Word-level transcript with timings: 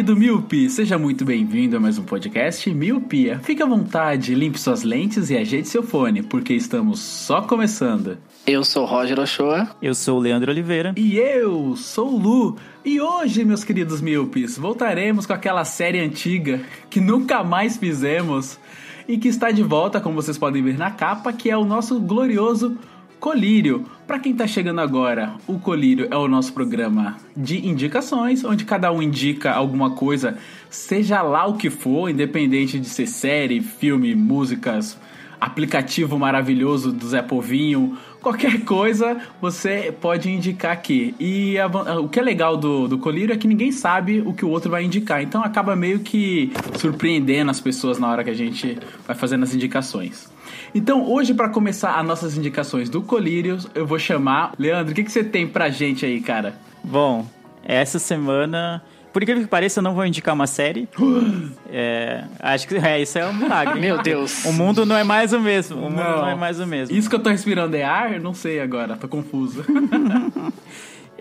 querido 0.00 0.16
Miopi! 0.16 0.70
Seja 0.70 0.98
muito 0.98 1.26
bem-vindo 1.26 1.76
a 1.76 1.80
mais 1.80 1.98
um 1.98 2.02
podcast 2.02 2.70
Miopia. 2.72 3.38
Fique 3.40 3.62
à 3.62 3.66
vontade, 3.66 4.34
limpe 4.34 4.58
suas 4.58 4.82
lentes 4.82 5.28
e 5.28 5.36
ajeite 5.36 5.68
seu 5.68 5.82
fone, 5.82 6.22
porque 6.22 6.54
estamos 6.54 7.00
só 7.00 7.42
começando. 7.42 8.16
Eu 8.46 8.64
sou 8.64 8.86
Roger 8.86 9.20
Ochoa. 9.20 9.68
Eu 9.82 9.94
sou 9.94 10.16
o 10.16 10.20
Leandro 10.22 10.50
Oliveira. 10.50 10.94
E 10.96 11.18
eu 11.18 11.76
sou 11.76 12.14
o 12.14 12.18
Lu. 12.18 12.56
E 12.82 12.98
hoje, 12.98 13.44
meus 13.44 13.62
queridos 13.62 14.00
Miopes, 14.00 14.56
voltaremos 14.56 15.26
com 15.26 15.34
aquela 15.34 15.66
série 15.66 16.00
antiga 16.00 16.62
que 16.88 16.98
nunca 16.98 17.44
mais 17.44 17.76
fizemos 17.76 18.58
e 19.06 19.18
que 19.18 19.28
está 19.28 19.50
de 19.50 19.62
volta, 19.62 20.00
como 20.00 20.14
vocês 20.14 20.38
podem 20.38 20.62
ver 20.62 20.78
na 20.78 20.90
capa, 20.90 21.30
que 21.30 21.50
é 21.50 21.56
o 21.58 21.64
nosso 21.64 22.00
glorioso 22.00 22.78
Colírio. 23.20 23.84
Para 24.06 24.18
quem 24.18 24.34
tá 24.34 24.46
chegando 24.46 24.80
agora, 24.80 25.34
o 25.46 25.58
Colírio 25.58 26.08
é 26.10 26.16
o 26.16 26.26
nosso 26.26 26.54
programa 26.54 27.18
de 27.36 27.68
indicações, 27.68 28.42
onde 28.42 28.64
cada 28.64 28.90
um 28.90 29.02
indica 29.02 29.52
alguma 29.52 29.90
coisa, 29.90 30.38
seja 30.70 31.20
lá 31.20 31.44
o 31.46 31.58
que 31.58 31.68
for, 31.68 32.08
independente 32.08 32.78
de 32.78 32.88
ser 32.88 33.06
série, 33.06 33.60
filme, 33.60 34.14
músicas, 34.14 34.98
aplicativo 35.38 36.18
maravilhoso 36.18 36.90
do 36.92 37.06
Zé 37.08 37.20
Povinho, 37.20 37.98
qualquer 38.22 38.64
coisa 38.64 39.18
você 39.38 39.94
pode 40.00 40.30
indicar 40.30 40.72
aqui. 40.72 41.14
E 41.20 41.58
a 41.58 41.66
o 41.98 42.08
que 42.08 42.18
é 42.18 42.22
legal 42.22 42.56
do, 42.56 42.88
do 42.88 42.98
Colírio 42.98 43.34
é 43.34 43.36
que 43.36 43.46
ninguém 43.46 43.70
sabe 43.70 44.22
o 44.24 44.32
que 44.32 44.46
o 44.46 44.48
outro 44.48 44.70
vai 44.70 44.82
indicar, 44.82 45.22
então 45.22 45.44
acaba 45.44 45.76
meio 45.76 46.00
que 46.00 46.50
surpreendendo 46.78 47.50
as 47.50 47.60
pessoas 47.60 47.98
na 47.98 48.08
hora 48.08 48.24
que 48.24 48.30
a 48.30 48.34
gente 48.34 48.78
vai 49.06 49.14
fazendo 49.14 49.42
as 49.42 49.54
indicações. 49.54 50.39
Então, 50.74 51.10
hoje, 51.10 51.34
para 51.34 51.48
começar 51.48 51.98
as 51.98 52.06
nossas 52.06 52.36
indicações 52.36 52.88
do 52.88 53.02
Colírio, 53.02 53.58
eu 53.74 53.86
vou 53.86 53.98
chamar. 53.98 54.52
Leandro, 54.58 54.92
o 54.92 54.94
que, 54.94 55.02
que 55.04 55.10
você 55.10 55.24
tem 55.24 55.46
pra 55.46 55.68
gente 55.68 56.06
aí, 56.06 56.20
cara? 56.20 56.54
Bom, 56.84 57.26
essa 57.64 57.98
semana, 57.98 58.82
por 59.12 59.22
incrível 59.22 59.42
que 59.42 59.48
pareça, 59.48 59.80
eu 59.80 59.82
não 59.82 59.94
vou 59.94 60.06
indicar 60.06 60.34
uma 60.34 60.46
série. 60.46 60.88
É, 61.72 62.24
acho 62.40 62.66
que 62.66 62.74
é, 62.74 63.00
isso 63.00 63.16
é 63.16 63.24
um 63.26 63.32
milagre. 63.32 63.78
Meu 63.78 64.02
Deus. 64.02 64.44
O 64.44 64.52
mundo 64.52 64.84
não 64.84 64.96
é 64.96 65.04
mais 65.04 65.32
o 65.32 65.38
mesmo. 65.38 65.78
O 65.78 65.82
mundo 65.88 66.02
não, 66.02 66.28
é 66.28 66.34
mais 66.34 66.58
o 66.58 66.66
mesmo. 66.66 66.96
Isso 66.96 67.08
que 67.08 67.14
eu 67.14 67.20
tô 67.20 67.30
respirando 67.30 67.76
é 67.76 67.84
ar? 67.84 68.12
Eu 68.12 68.20
Não 68.20 68.34
sei 68.34 68.60
agora, 68.60 68.96
tô 68.96 69.06
confuso. 69.08 69.64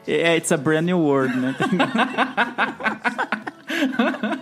É, 0.08 0.38
it's 0.38 0.52
a 0.52 0.58
brand 0.58 0.86
new 0.86 0.97
world, 0.97 1.38
né? 1.38 1.56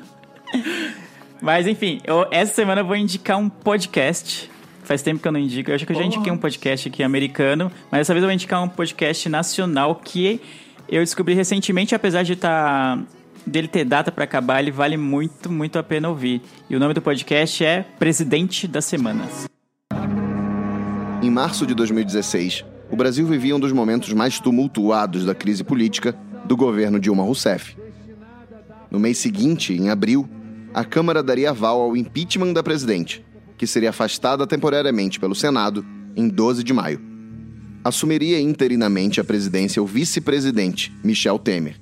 Mas 1.42 1.68
enfim, 1.68 2.00
eu- 2.06 2.26
essa 2.32 2.54
semana 2.54 2.82
eu 2.82 2.86
vou 2.86 2.96
indicar 2.96 3.38
um 3.38 3.50
podcast. 3.50 4.50
Faz 4.88 5.02
tempo 5.02 5.22
que 5.22 5.28
eu 5.28 5.34
não 5.34 5.40
indico. 5.42 5.70
Eu 5.70 5.76
acho 5.76 5.86
que 5.86 5.92
eu 5.92 5.98
já 5.98 6.04
indiquei 6.06 6.32
um 6.32 6.38
podcast 6.38 6.88
aqui 6.88 7.04
americano, 7.04 7.70
mas 7.92 8.00
dessa 8.00 8.14
vez 8.14 8.24
eu 8.24 8.28
vou 8.30 8.34
indicar 8.34 8.64
um 8.64 8.70
podcast 8.70 9.28
nacional 9.28 9.96
que 9.96 10.40
eu 10.88 11.04
descobri 11.04 11.34
recentemente, 11.34 11.94
apesar 11.94 12.24
de 12.24 12.32
estar 12.32 12.98
dele 13.46 13.68
ter 13.68 13.84
data 13.84 14.14
pra 14.14 14.24
acabar, 14.24 14.62
ele 14.62 14.72
vale 14.72 14.96
muito, 14.96 15.52
muito 15.52 15.78
a 15.78 15.84
pena 15.84 16.08
ouvir. 16.08 16.42
E 16.70 16.76
o 16.78 16.80
nome 16.80 16.94
do 16.94 17.02
podcast 17.02 17.66
é 17.66 17.86
Presidente 18.00 18.66
das 18.66 18.86
Semanas. 18.86 19.50
Em 21.22 21.30
março 21.30 21.68
de 21.68 21.76
2016, 21.76 22.64
o 22.90 22.96
Brasil 22.96 23.28
vivia 23.28 23.58
um 23.58 23.60
dos 23.60 23.74
momentos 23.74 24.14
mais 24.14 24.40
tumultuados 24.40 25.26
da 25.26 25.36
crise 25.36 25.66
política 25.66 26.16
do 26.46 26.56
governo 26.56 26.98
Dilma 26.98 27.24
Rousseff. 27.24 27.76
No 28.90 29.00
mês 29.00 29.18
seguinte, 29.18 29.74
em 29.74 29.90
abril, 29.90 30.30
a 30.74 30.86
Câmara 30.86 31.22
daria 31.22 31.50
aval 31.50 31.82
ao 31.82 31.98
impeachment 31.98 32.54
da 32.54 32.64
presidente, 32.64 33.22
que 33.58 33.68
seria 33.68 33.90
afastada 33.90 34.46
temporariamente 34.46 35.20
pelo 35.20 35.36
Senado 35.36 35.86
em 36.16 36.28
12 36.28 36.64
de 36.64 36.74
maio. 36.74 37.02
Assumiria 37.84 38.40
interinamente 38.40 39.20
a 39.20 39.24
presidência 39.24 39.82
o 39.82 39.86
vice-presidente, 39.86 40.94
Michel 41.04 41.40
Temer. 41.40 41.80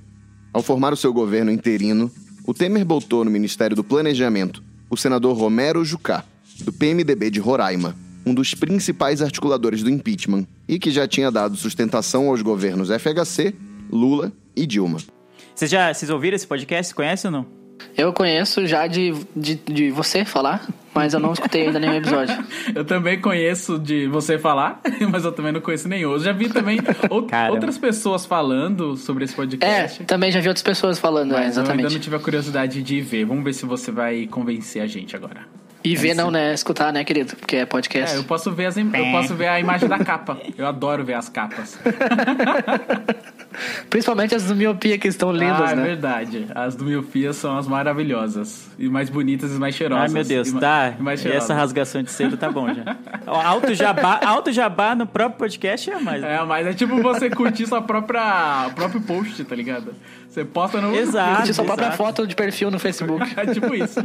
Ao 0.54 0.62
formar 0.62 0.94
o 0.94 0.98
seu 0.98 1.12
governo 1.12 1.52
interino, 1.52 2.12
o 2.46 2.54
Temer 2.54 2.86
botou 2.86 3.26
no 3.26 3.32
Ministério 3.32 3.76
do 3.76 3.84
Planejamento 3.84 4.64
o 4.90 4.96
senador 4.96 5.36
Romero 5.36 5.84
Jucá, 5.84 6.24
do 6.64 6.72
PMDB 6.72 7.30
de 7.30 7.40
Roraima, 7.40 7.96
um 8.26 8.34
dos 8.34 8.54
principais 8.54 9.22
articuladores 9.22 9.84
do 9.84 9.90
impeachment 9.90 10.48
e 10.68 10.80
que 10.80 10.92
já 10.92 11.08
tinha 11.08 11.32
dado 11.32 11.58
sustentação 11.58 12.30
aos 12.30 12.42
governos 12.42 12.90
FHC, 12.90 13.54
Lula 13.92 14.32
e 14.56 14.66
Dilma. 14.66 15.00
Vocês 15.54 15.70
já 15.70 15.94
vocês 15.94 16.10
ouviram 16.10 16.36
esse 16.36 16.48
podcast? 16.48 16.94
Conhecem 16.94 17.30
ou 17.30 17.32
não? 17.32 17.65
Eu 17.98 18.12
conheço 18.14 18.66
já 18.68 18.88
de, 18.88 19.14
de, 19.36 19.56
de 19.56 19.90
você 19.92 20.26
falar, 20.26 20.68
mas 20.94 21.14
eu 21.14 21.20
não 21.20 21.32
escutei 21.34 21.68
ainda 21.68 21.80
nenhum 21.80 21.96
episódio. 21.96 22.36
Eu 22.76 22.84
também 22.84 23.20
conheço 23.22 23.78
de 23.80 24.08
você 24.08 24.38
falar, 24.38 24.82
mas 25.12 25.24
eu 25.24 25.32
também 25.32 25.52
não 25.52 25.62
conheço 25.62 25.88
nenhum. 25.88 26.12
Eu 26.14 26.20
já 26.20 26.32
vi 26.34 26.50
também 26.50 26.78
Caramba. 27.30 27.54
outras 27.54 27.78
pessoas 27.78 28.26
falando 28.26 28.98
sobre 28.98 29.24
esse 29.26 29.34
É, 29.34 29.36
podcast. 29.38 30.04
também 30.06 30.32
já 30.32 30.40
vi 30.42 30.48
outras 30.50 30.64
pessoas 30.64 31.00
falando, 31.00 31.34
é, 31.36 31.40
Mas 31.46 31.56
eu 31.58 31.62
ainda 31.64 31.74
não 31.74 31.80
exatamente. 31.80 32.00
tive 32.04 32.16
a 32.16 32.20
curiosidade 32.20 32.82
de 32.82 33.02
ver. 33.02 33.26
Vamos 33.26 33.44
ver 33.44 33.54
se 33.54 33.66
você 33.66 33.92
vai 33.92 34.28
convencer 34.28 34.82
a 34.82 34.88
gente 34.88 35.16
agora. 35.16 35.42
E 35.84 35.96
ver 35.96 36.16
não, 36.16 36.32
né? 36.32 36.52
Escutar, 36.52 36.92
né, 36.92 37.04
querido? 37.04 37.36
Porque 37.36 37.58
é 37.58 37.66
podcast. 37.66 38.16
É, 38.16 38.20
eu 38.20 38.24
posso 38.24 38.52
ver 38.52 38.66
as 38.66 38.76
eu 38.76 38.86
posso 39.12 39.36
ver 39.36 39.48
a 39.48 39.60
imagem 39.60 39.88
da 39.88 40.00
capa. 40.00 40.36
Eu 40.58 40.66
adoro 40.66 41.06
ver 41.06 41.14
as 41.14 41.30
capas. 41.30 41.78
Principalmente 43.90 44.36
as 44.36 44.44
do 44.44 44.56
miopia 44.56 44.98
que 44.98 45.08
estão 45.08 45.32
lindas, 45.32 45.70
ah, 45.70 45.72
é 45.72 45.76
né? 45.76 45.84
verdade. 45.84 46.48
As 46.54 46.76
do 46.76 46.86
Miofia 46.86 47.34
são 47.34 47.58
as 47.58 47.68
maravilhosas. 47.68 48.70
E 48.78 48.88
mais 48.90 49.10
bonitas 49.10 49.52
e 49.52 49.60
mais 49.60 49.76
cheirosas. 49.76 50.06
Ai, 50.06 50.14
meu 50.14 50.24
Deus, 50.24 50.50
e 50.50 50.60
tá. 50.60 50.94
E 50.98 51.02
mais 51.02 51.24
E 51.24 51.30
essa 51.30 51.54
rasgação 51.54 52.04
de 52.04 52.12
cedo 52.12 52.38
tá 52.38 52.52
bom 52.52 52.68
já. 52.74 52.96
Alto 53.26 53.74
jabá, 53.74 54.20
alto 54.24 54.52
jabá 54.52 54.96
no 54.96 55.06
próprio 55.06 55.40
podcast 55.40 55.90
é 55.90 56.00
mais. 56.00 56.24
É, 56.24 56.44
mas 56.44 56.68
é 56.68 56.74
tipo 56.74 57.02
você 57.02 57.30
curtir 57.30 57.66
sua 57.66 57.82
própria 57.82 58.70
próprio 58.76 59.02
post, 59.02 59.44
tá 59.44 59.56
ligado? 59.56 59.94
Você 60.30 60.44
posta 60.44 60.82
no 60.82 60.94
Exato. 60.94 61.38
Curtir 61.38 61.54
sua 61.54 61.66
própria 61.66 61.86
exato. 61.88 61.98
foto 61.98 62.28
de 62.28 62.36
perfil 62.36 62.70
no 62.70 62.80
Facebook. 62.80 63.26
É 63.36 63.46
tipo 63.54 63.76
isso. 63.76 64.00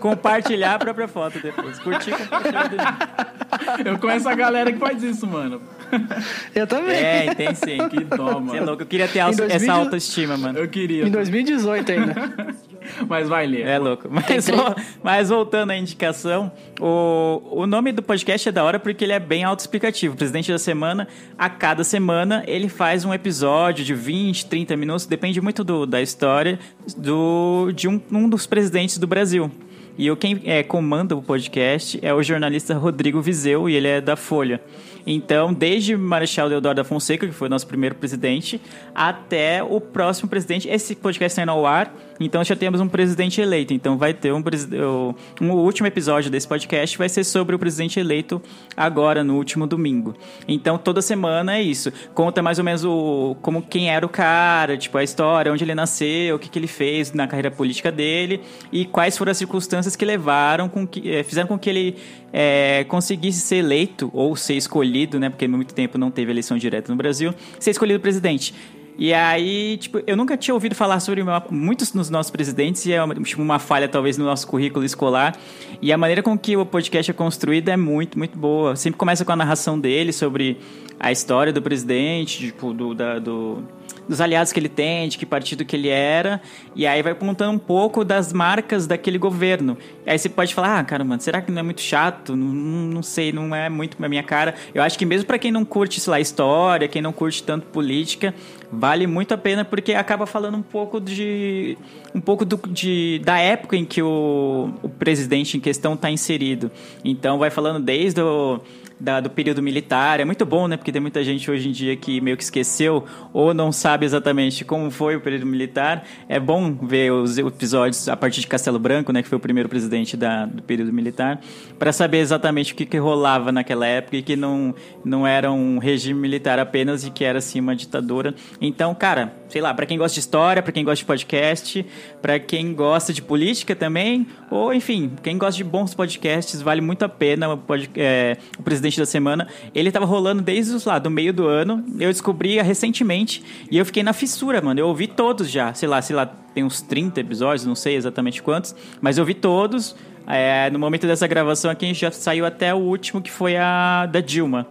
Compartilhar 0.00 0.74
a 0.74 0.78
própria 0.78 1.08
foto 1.08 1.38
depois. 1.40 1.78
Curtir, 1.78 2.10
compartilhar. 2.12 2.68
depois. 2.68 3.86
Eu 3.86 3.98
conheço 3.98 4.28
a 4.28 4.34
galera 4.34 4.72
que 4.72 4.78
faz 4.78 5.02
isso, 5.02 5.26
mano. 5.26 5.60
Eu 6.54 6.66
também. 6.66 6.94
É, 6.96 7.34
tem 7.34 7.54
sim. 7.54 7.78
Que 7.88 8.04
dó, 8.04 8.16
Você 8.16 8.30
é 8.30 8.40
mano. 8.40 8.66
louco. 8.66 8.82
Eu 8.82 8.86
queria 8.86 9.08
ter 9.08 9.18
Em 9.18 9.22
alça- 9.22 9.46
2000 9.46 9.56
essa 9.56 9.72
autoestima, 9.80 10.36
mano. 10.36 10.58
Eu 10.58 10.68
queria. 10.68 11.06
Em 11.06 11.10
2018 11.10 11.92
ainda. 11.92 12.54
Mas 13.08 13.28
vai 13.28 13.46
ler. 13.46 13.66
É 13.66 13.78
louco. 13.78 14.08
Mas, 14.10 14.48
vo- 14.48 14.74
mas 15.04 15.28
voltando 15.28 15.70
à 15.70 15.76
indicação, 15.76 16.50
o, 16.80 17.40
o 17.62 17.66
nome 17.66 17.92
do 17.92 18.02
podcast 18.02 18.48
é 18.48 18.52
da 18.52 18.64
hora 18.64 18.80
porque 18.80 19.04
ele 19.04 19.12
é 19.12 19.20
bem 19.20 19.44
autoexplicativo. 19.44 20.14
O 20.14 20.16
presidente 20.16 20.50
da 20.50 20.58
semana, 20.58 21.06
a 21.38 21.48
cada 21.48 21.84
semana, 21.84 22.42
ele 22.46 22.68
faz 22.68 23.04
um 23.04 23.14
episódio 23.14 23.84
de 23.84 23.94
20, 23.94 24.46
30 24.46 24.76
minutos, 24.76 25.06
depende 25.06 25.40
muito 25.40 25.62
do- 25.62 25.86
da 25.86 26.02
história 26.02 26.58
do, 26.96 27.70
de 27.72 27.86
um, 27.86 28.00
um 28.10 28.28
dos 28.28 28.46
presidentes 28.46 28.98
do 28.98 29.06
Brasil. 29.06 29.48
E 29.96 30.10
o 30.10 30.16
quem 30.16 30.40
é, 30.44 30.62
comanda 30.62 31.14
o 31.14 31.22
podcast 31.22 31.98
é 32.02 32.12
o 32.12 32.22
jornalista 32.22 32.74
Rodrigo 32.74 33.20
Vizeu 33.20 33.68
e 33.68 33.76
ele 33.76 33.86
é 33.88 34.00
da 34.00 34.16
Folha. 34.16 34.60
Então, 35.06 35.52
desde 35.52 35.96
Marechal 35.96 36.48
Deodoro 36.48 36.74
da 36.76 36.84
Fonseca, 36.84 37.26
que 37.26 37.32
foi 37.32 37.48
o 37.48 37.50
nosso 37.50 37.66
primeiro 37.66 37.94
presidente, 37.94 38.60
até 38.94 39.62
o 39.62 39.80
próximo 39.80 40.28
presidente. 40.28 40.68
Esse 40.68 40.94
podcast 40.94 41.38
está 41.40 41.50
ao 41.52 41.66
ar, 41.66 41.92
então 42.20 42.42
já 42.44 42.54
temos 42.54 42.80
um 42.80 42.88
presidente 42.88 43.40
eleito. 43.40 43.74
Então 43.74 43.98
vai 43.98 44.14
ter 44.14 44.32
um, 44.32 44.42
presi- 44.42 44.68
o- 44.76 45.14
um 45.40 45.50
último 45.52 45.86
episódio 45.86 46.30
desse 46.30 46.46
podcast 46.46 46.96
vai 46.96 47.08
ser 47.08 47.24
sobre 47.24 47.54
o 47.56 47.58
presidente 47.58 47.98
eleito 47.98 48.40
agora, 48.76 49.24
no 49.24 49.36
último 49.36 49.66
domingo. 49.66 50.14
Então 50.46 50.78
toda 50.78 51.02
semana 51.02 51.56
é 51.56 51.62
isso. 51.62 51.92
Conta 52.14 52.42
mais 52.42 52.58
ou 52.58 52.64
menos 52.64 52.84
o, 52.84 53.36
como 53.42 53.60
quem 53.62 53.90
era 53.90 54.04
o 54.06 54.08
cara, 54.08 54.76
tipo 54.76 54.96
a 54.98 55.02
história, 55.02 55.52
onde 55.52 55.64
ele 55.64 55.74
nasceu, 55.74 56.36
o 56.36 56.38
que, 56.38 56.48
que 56.48 56.58
ele 56.58 56.66
fez 56.68 57.12
na 57.12 57.26
carreira 57.26 57.50
política 57.50 57.90
dele 57.90 58.40
e 58.70 58.84
quais 58.84 59.16
foram 59.18 59.32
as 59.32 59.38
circunstâncias 59.38 59.96
que 59.96 60.04
levaram 60.04 60.68
com 60.68 60.86
que 60.86 61.10
eh, 61.10 61.22
fizeram 61.22 61.48
com 61.48 61.58
que 61.58 61.68
ele 61.68 61.96
eh, 62.32 62.84
conseguisse 62.88 63.40
ser 63.40 63.56
eleito 63.56 64.10
ou 64.12 64.34
ser 64.36 64.54
escolhido, 64.54 65.18
né? 65.20 65.28
Porque 65.28 65.46
muito 65.46 65.74
tempo 65.74 65.98
não 65.98 66.10
teve 66.10 66.30
eleição 66.30 66.56
direta 66.56 66.90
no 66.90 66.96
Brasil, 66.96 67.34
ser 67.58 67.70
escolhido 67.70 68.00
presidente. 68.00 68.54
E 68.98 69.12
aí, 69.14 69.78
tipo, 69.78 70.00
eu 70.06 70.14
nunca 70.16 70.36
tinha 70.36 70.52
ouvido 70.52 70.74
falar 70.74 71.00
sobre 71.00 71.22
uma- 71.22 71.42
muitos 71.50 71.90
dos 71.90 72.10
nossos 72.10 72.30
presidentes 72.30 72.84
e 72.84 72.92
é 72.92 73.02
uma, 73.02 73.14
tipo, 73.14 73.40
uma 73.40 73.58
falha 73.58 73.88
talvez 73.88 74.18
no 74.18 74.24
nosso 74.26 74.46
currículo 74.46 74.84
escolar. 74.84 75.34
E 75.80 75.90
a 75.92 75.96
maneira 75.96 76.22
com 76.22 76.38
que 76.38 76.56
o 76.58 76.66
podcast 76.66 77.10
é 77.10 77.14
construído 77.14 77.70
é 77.70 77.76
muito, 77.76 78.18
muito 78.18 78.38
boa. 78.38 78.76
Sempre 78.76 78.98
começa 78.98 79.24
com 79.24 79.32
a 79.32 79.36
narração 79.36 79.80
dele 79.80 80.12
sobre 80.12 80.58
a 81.00 81.10
história 81.10 81.52
do 81.54 81.62
presidente, 81.62 82.38
tipo, 82.38 82.74
do, 82.74 82.94
da- 82.94 83.18
do- 83.18 83.64
dos 84.12 84.20
aliados 84.20 84.52
que 84.52 84.60
ele 84.60 84.68
tem, 84.68 85.08
de 85.08 85.16
que 85.16 85.24
partido 85.24 85.64
que 85.64 85.74
ele 85.74 85.88
era, 85.88 86.40
e 86.76 86.86
aí 86.86 87.02
vai 87.02 87.14
contando 87.14 87.52
um 87.54 87.58
pouco 87.58 88.04
das 88.04 88.32
marcas 88.32 88.86
daquele 88.86 89.18
governo. 89.18 89.76
E 90.06 90.10
aí 90.10 90.18
você 90.18 90.28
pode 90.28 90.54
falar, 90.54 90.78
ah, 90.78 90.84
cara, 90.84 91.02
mano, 91.02 91.20
será 91.20 91.40
que 91.40 91.50
não 91.50 91.60
é 91.60 91.62
muito 91.62 91.80
chato? 91.80 92.36
Não, 92.36 92.46
não 92.46 93.02
sei, 93.02 93.32
não 93.32 93.54
é 93.54 93.68
muito 93.68 93.96
a 94.02 94.08
minha 94.08 94.22
cara. 94.22 94.54
Eu 94.74 94.82
acho 94.82 94.98
que 94.98 95.06
mesmo 95.06 95.26
pra 95.26 95.38
quem 95.38 95.50
não 95.50 95.64
curte, 95.64 95.98
sei 95.98 96.10
lá, 96.10 96.20
história, 96.20 96.86
quem 96.86 97.00
não 97.00 97.12
curte 97.12 97.42
tanto 97.42 97.66
política, 97.66 98.34
vale 98.70 99.06
muito 99.06 99.32
a 99.32 99.38
pena 99.38 99.64
porque 99.64 99.94
acaba 99.94 100.26
falando 100.26 100.56
um 100.56 100.62
pouco 100.62 101.00
de 101.00 101.78
um 102.14 102.20
pouco 102.20 102.44
do, 102.44 102.60
de, 102.68 103.20
da 103.24 103.38
época 103.38 103.76
em 103.76 103.84
que 103.84 104.02
o, 104.02 104.70
o 104.82 104.88
presidente 104.88 105.56
em 105.56 105.60
questão 105.60 105.94
está 105.94 106.10
inserido. 106.10 106.70
Então 107.04 107.38
vai 107.38 107.50
falando 107.50 107.82
desde 107.82 108.20
o 108.20 108.60
da- 109.00 109.18
do 109.18 109.28
período 109.28 109.60
militar. 109.60 110.20
É 110.20 110.24
muito 110.24 110.46
bom, 110.46 110.68
né? 110.68 110.76
Porque 110.76 110.92
tem 110.92 111.00
muita 111.00 111.24
gente 111.24 111.50
hoje 111.50 111.68
em 111.68 111.72
dia 111.72 111.96
que 111.96 112.20
meio 112.20 112.36
que 112.36 112.44
esqueceu 112.44 113.04
ou 113.32 113.52
não 113.52 113.72
sabe 113.72 114.06
exatamente 114.06 114.64
como 114.64 114.90
foi 114.92 115.16
o 115.16 115.20
período 115.20 115.44
militar. 115.44 116.06
É 116.28 116.38
bom 116.38 116.72
ver 116.72 117.12
os 117.12 117.36
episódios 117.36 118.08
a 118.08 118.16
partir 118.16 118.40
de 118.40 118.46
Castelo 118.46 118.78
Branco, 118.78 119.12
né? 119.12 119.20
Que 119.20 119.28
foi 119.28 119.38
o 119.38 119.40
primeiro 119.40 119.68
presidente 119.68 120.16
da, 120.16 120.46
do 120.46 120.62
período 120.62 120.92
militar, 120.92 121.40
para 121.80 121.92
saber 121.92 122.18
exatamente 122.18 122.72
o 122.72 122.76
que, 122.76 122.86
que 122.86 122.96
rolava 122.96 123.50
naquela 123.50 123.86
época 123.86 124.18
e 124.18 124.22
que 124.22 124.36
não, 124.36 124.72
não 125.04 125.26
era 125.26 125.50
um 125.50 125.78
regime 125.78 126.20
militar 126.20 126.60
apenas 126.60 127.04
e 127.04 127.10
que 127.10 127.24
era, 127.24 127.38
assim, 127.38 127.58
uma 127.58 127.74
ditadura. 127.74 128.34
Então, 128.60 128.94
cara, 128.94 129.34
sei 129.48 129.60
lá, 129.60 129.74
para 129.74 129.84
quem 129.84 129.98
gosta 129.98 130.14
de 130.14 130.20
história, 130.20 130.62
para 130.62 130.70
quem 130.70 130.84
gosta 130.84 130.98
de 130.98 131.04
podcast, 131.04 131.84
para 132.20 132.38
quem 132.38 132.72
gosta 132.74 133.12
de 133.12 133.20
política 133.22 133.74
também, 133.74 134.26
ou 134.50 134.72
enfim, 134.72 135.12
quem 135.22 135.36
gosta 135.38 135.56
de 135.56 135.64
bons 135.64 135.94
podcasts, 135.94 136.60
vale 136.62 136.80
muito 136.80 137.04
a 137.04 137.08
pena 137.08 137.52
o, 137.52 137.58
pod- 137.58 137.90
é, 137.96 138.36
o 138.58 138.62
presidente 138.62 138.98
da 138.98 139.06
semana. 139.06 139.48
Ele 139.74 139.90
tava 139.90 140.06
rolando 140.06 140.42
desde 140.42 140.86
lá 140.88 140.98
do 140.98 141.10
meio 141.10 141.32
do 141.32 141.46
ano. 141.46 141.84
Eu 141.98 142.10
descobri 142.10 142.60
recentemente 142.62 143.42
e 143.70 143.78
eu 143.78 143.84
fiquei 143.86 144.02
na 144.02 144.12
fissura, 144.12 144.60
mano. 144.60 144.78
Eu 144.80 144.88
ouvi 144.88 145.06
todos 145.06 145.50
já, 145.50 145.72
sei 145.74 145.88
lá, 145.88 146.00
sei 146.02 146.16
lá, 146.16 146.26
tem 146.26 146.64
uns 146.64 146.80
30 146.82 147.20
episódios, 147.20 147.64
não 147.66 147.74
sei 147.74 147.96
exatamente 147.96 148.42
quantos, 148.42 148.74
mas 149.00 149.18
eu 149.18 149.24
vi 149.24 149.34
todos. 149.34 149.94
É, 150.26 150.70
no 150.70 150.78
momento 150.78 151.06
dessa 151.06 151.26
gravação 151.26 151.70
aqui, 151.70 151.84
a 151.84 151.88
gente 151.88 152.00
já 152.00 152.10
saiu 152.10 152.46
até 152.46 152.72
o 152.72 152.78
último, 152.78 153.20
que 153.20 153.30
foi 153.30 153.56
a 153.56 154.06
da 154.06 154.20
Dilma. 154.20 154.66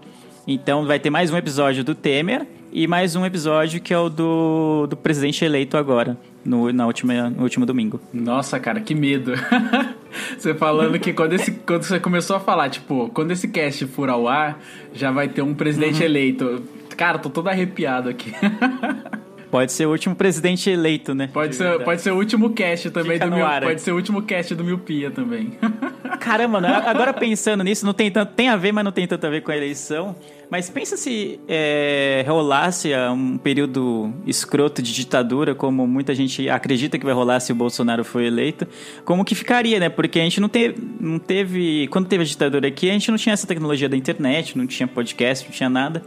Então 0.47 0.85
vai 0.85 0.99
ter 0.99 1.09
mais 1.09 1.31
um 1.31 1.37
episódio 1.37 1.83
do 1.83 1.93
Temer 1.93 2.47
e 2.71 2.87
mais 2.87 3.15
um 3.15 3.25
episódio 3.25 3.79
que 3.81 3.93
é 3.93 3.97
o 3.99 4.09
do, 4.09 4.87
do 4.89 4.97
presidente 4.97 5.43
eleito 5.45 5.77
agora, 5.77 6.17
no, 6.43 6.71
na 6.71 6.85
última, 6.85 7.29
no 7.29 7.43
último 7.43 7.65
domingo. 7.65 7.99
Nossa, 8.13 8.59
cara, 8.59 8.81
que 8.81 8.95
medo. 8.95 9.33
você 10.37 10.53
falando 10.53 10.99
que 10.99 11.13
quando, 11.13 11.33
esse, 11.33 11.51
quando 11.51 11.83
você 11.83 11.99
começou 11.99 12.35
a 12.35 12.39
falar, 12.39 12.69
tipo, 12.69 13.09
quando 13.13 13.31
esse 13.31 13.47
cast 13.47 13.85
for 13.87 14.09
ao 14.09 14.27
ar, 14.27 14.59
já 14.93 15.11
vai 15.11 15.27
ter 15.27 15.41
um 15.41 15.53
presidente 15.53 16.03
eleito. 16.03 16.63
Cara, 16.97 17.17
tô 17.17 17.29
todo 17.29 17.47
arrepiado 17.47 18.09
aqui. 18.09 18.33
Pode 19.51 19.73
ser 19.73 19.85
o 19.85 19.91
último 19.91 20.15
presidente 20.15 20.69
eleito, 20.69 21.13
né? 21.13 21.29
Pode 21.31 21.49
De 21.49 21.55
ser, 21.57 21.83
pode 21.83 22.01
ser 22.01 22.11
o 22.11 22.15
último 22.15 22.51
cast 22.51 22.89
também 22.89 23.19
Fica 23.19 23.29
do 23.29 23.43
ar, 23.43 23.61
Pode 23.61 23.75
é. 23.75 23.77
ser 23.79 23.91
o 23.91 23.95
último 23.95 24.21
cast 24.21 24.55
do 24.55 24.63
Miopia 24.63 25.11
também. 25.11 25.57
Caramba, 26.21 26.61
né? 26.61 26.69
agora 26.85 27.11
pensando 27.11 27.63
nisso, 27.63 27.83
não 27.83 27.93
tem 27.93 28.11
tanto. 28.11 28.33
Tem 28.33 28.47
a 28.47 28.55
ver, 28.55 28.71
mas 28.71 28.85
não 28.85 28.91
tem 28.91 29.07
tanto 29.07 29.25
a 29.25 29.29
ver 29.29 29.41
com 29.41 29.51
a 29.51 29.57
eleição. 29.57 30.15
Mas 30.51 30.69
pensa 30.69 30.95
se 30.95 31.39
é, 31.47 32.23
rolasse 32.27 32.91
um 33.11 33.37
período 33.37 34.13
escroto 34.27 34.81
de 34.81 34.93
ditadura, 34.93 35.55
como 35.55 35.87
muita 35.87 36.13
gente 36.13 36.47
acredita 36.47 36.99
que 36.99 37.05
vai 37.05 37.13
rolar 37.13 37.39
se 37.39 37.51
o 37.51 37.55
Bolsonaro 37.55 38.03
for 38.03 38.21
eleito, 38.21 38.67
como 39.03 39.25
que 39.25 39.33
ficaria, 39.33 39.79
né? 39.79 39.89
Porque 39.89 40.19
a 40.19 40.23
gente 40.23 40.39
não 40.39 40.49
teve, 40.49 40.75
não 40.99 41.17
teve. 41.17 41.87
Quando 41.87 42.07
teve 42.07 42.23
a 42.23 42.25
ditadura 42.25 42.67
aqui, 42.67 42.89
a 42.89 42.93
gente 42.93 43.09
não 43.09 43.17
tinha 43.17 43.33
essa 43.33 43.47
tecnologia 43.47 43.89
da 43.89 43.97
internet, 43.97 44.57
não 44.57 44.67
tinha 44.67 44.87
podcast, 44.87 45.45
não 45.45 45.51
tinha 45.51 45.69
nada. 45.69 46.03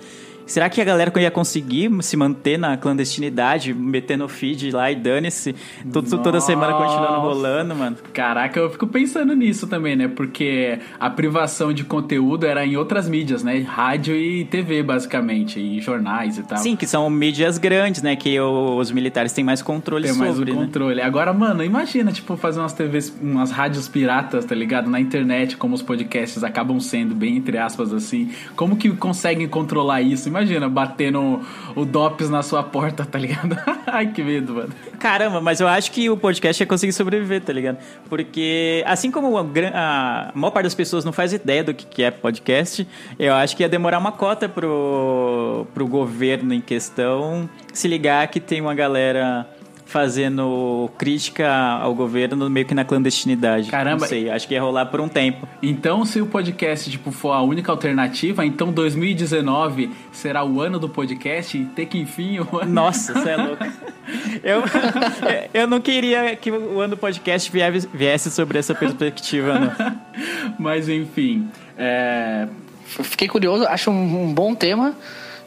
Será 0.47 0.69
que 0.69 0.81
a 0.81 0.85
galera 0.85 1.13
ia 1.21 1.31
conseguir 1.31 1.91
se 2.03 2.17
manter 2.17 2.59
na 2.59 2.77
clandestinidade, 2.77 3.73
metendo 3.73 4.25
o 4.25 4.29
feed 4.29 4.71
lá 4.71 4.91
e 4.91 4.97
dane-se, 4.97 5.55
toda 5.93 6.41
semana 6.41 6.75
continuando 6.75 7.21
rolando, 7.21 7.75
mano? 7.75 7.97
Caraca, 8.13 8.59
eu 8.61 8.71
fico 8.71 8.87
pensando 8.87 9.35
nisso 9.35 9.67
também, 9.67 9.97
né? 9.97 10.09
Porque 10.09 10.79
a 11.01 11.09
privação 11.09 11.73
de 11.73 11.85
conteúdo 11.85 12.47
era 12.47 12.65
em 12.65 12.77
outras 12.77 13.09
mídias, 13.09 13.43
né? 13.43 13.61
Rádio 13.61 14.15
e 14.17 14.45
TV, 14.45 14.83
basicamente, 14.83 15.59
e 15.59 15.81
jornais 15.81 16.39
e 16.39 16.43
tal. 16.43 16.59
Sim, 16.59 16.77
que 16.77 16.87
são 16.87 17.09
mídias 17.09 17.59
grandes, 17.59 18.03
né? 18.03 18.15
Que 18.17 18.39
os 18.39 18.91
militares 18.91 19.33
têm 19.33 19.45
mais 19.45 19.63
controle 19.63 20.09
Tem 20.09 20.17
mais 20.17 20.35
sobre, 20.35 20.51
o 20.51 20.55
né? 20.55 20.61
controle. 20.67 21.01
Agora, 21.01 21.33
mano, 21.33 21.65
imagina, 21.65 22.13
tipo, 22.13 22.37
fazer 22.37 22.61
umas 22.61 22.73
TVs, 22.73 23.17
umas 23.21 23.51
rádios 23.51 23.89
piratas, 23.89 24.45
tá 24.45 24.55
ligado? 24.55 24.91
Na 24.91 25.01
internet, 25.01 25.57
como 25.57 25.75
os 25.75 25.83
podcasts 25.83 26.45
acabam 26.45 26.79
sendo, 26.81 27.15
bem 27.15 27.37
entre 27.37 27.57
aspas, 27.59 27.93
assim. 27.93 28.31
Como 28.55 28.77
que 28.77 28.91
conseguem 28.91 29.49
controlar 29.49 30.03
isso? 30.03 30.29
Imagina, 30.35 30.69
batendo 30.69 31.43
o 31.77 31.85
DOPS 31.85 32.29
na 32.29 32.43
sua 32.43 32.61
porta, 32.61 33.05
tá 33.05 33.17
ligado? 33.17 33.57
Ai, 33.87 34.09
que 34.09 34.21
medo, 34.21 34.55
mano. 34.55 34.71
Caramba, 34.99 35.41
mas 35.41 35.61
eu 35.61 35.69
acho 35.69 35.93
que 35.93 36.11
o 36.11 36.17
podcast 36.17 36.61
ia 36.61 36.67
conseguir 36.67 36.93
sobreviver, 36.93 37.41
tá 37.41 37.53
ligado? 37.53 37.79
Porque, 38.09 38.83
assim 38.85 39.13
como 39.13 39.39
a, 39.39 39.43
a 39.73 40.33
maior 40.35 40.51
parte 40.51 40.65
das 40.65 40.75
pessoas 40.75 41.05
não 41.05 41.13
faz 41.13 41.33
ideia 41.33 41.63
do 41.63 41.73
que 41.73 41.87
que 41.87 42.03
é 42.03 42.11
podcast, 42.11 42.85
eu 43.17 43.33
acho 43.33 43.57
que 43.57 43.63
ia 43.63 43.69
demorar 43.69 43.99
uma 43.99 44.11
cota 44.11 44.49
pro, 44.49 45.69
pro 45.73 45.87
governo 45.87 46.53
em 46.53 46.61
questão 46.61 47.49
se 47.73 47.87
ligar 47.87 48.27
que 48.27 48.41
tem 48.41 48.61
uma 48.61 48.75
galera 48.75 49.49
fazendo 49.87 50.91
crítica 50.99 51.51
ao 51.53 51.95
governo 51.95 52.49
meio 52.49 52.67
que 52.67 52.75
na 52.75 52.85
clandestinidade. 52.85 53.71
Caramba. 53.71 54.01
Não 54.01 54.09
sei, 54.09 54.31
acho 54.31 54.49
que 54.49 54.55
ia 54.55 54.63
rolar 54.63 54.87
por 54.87 55.01
um 55.01 55.09
tempo. 55.09 55.47
Então, 55.63 56.05
se 56.05 56.21
o 56.21 56.27
podcast, 56.27 56.91
tipo, 56.91 57.11
for 57.13 57.33
a 57.33 57.43
única 57.43 57.71
alternativa, 57.71 58.45
então 58.45 58.73
2019 58.73 59.91
será 60.13 60.45
o 60.45 60.61
ano 60.61 60.79
do 60.79 60.89
podcast 60.89 61.57
e 61.57 61.65
ter 61.67 61.87
que 61.87 61.99
enfim 61.99 62.41
o 62.41 62.59
ano... 62.59 62.73
Nossa, 62.73 63.13
você 63.13 63.31
é 63.31 63.37
louco. 63.37 63.65
Eu, 64.43 64.63
eu 65.55 65.67
não 65.67 65.81
queria 65.81 66.37
que 66.37 66.51
o 66.51 66.79
ano 66.79 66.95
do 66.95 66.97
podcast 66.99 67.51
viesse, 67.51 68.31
sobre 68.31 68.59
essa 68.59 68.75
perspectiva, 68.75 69.59
não. 69.59 69.73
Mas, 70.59 70.91
enfim, 70.91 71.49
é... 71.79 72.47
Fiquei 72.85 73.27
curioso, 73.27 73.67
acho 73.67 73.91
um, 73.91 74.25
um 74.25 74.35
bom 74.35 74.55
tema 74.55 74.95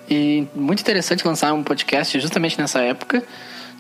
e 0.10 0.48
muito 0.56 0.82
interessante 0.82 1.26
lançar 1.26 1.54
um 1.54 1.64
podcast 1.64 2.20
justamente 2.20 2.58
nessa 2.60 2.80
época. 2.82 3.24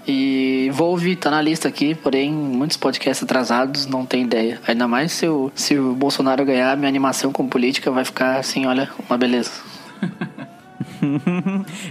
E 0.07 0.71
ouvir, 0.80 1.18
tá 1.18 1.30
na 1.30 1.42
lista 1.42 1.68
aqui, 1.68 1.94
porém 1.94 2.31
muitos 2.31 2.77
podcasts 2.77 3.24
atrasados, 3.24 3.86
não 3.86 4.06
tem 4.06 4.24
ideia. 4.24 4.59
Ainda 4.65 4.88
mais 4.88 5.12
se 5.12 5.27
o, 5.27 5.51
se 5.54 5.77
o 5.77 5.94
Bolsonaro 5.94 6.45
ganhar, 6.45 6.77
minha 6.77 6.88
animação 6.88 7.33
com 7.33 7.48
política 7.48 7.92
vai 7.92 8.06
ficar 8.06 8.39
assim, 8.39 8.66
olha, 8.66 8.90
uma 9.09 9.18
beleza. 9.18 9.52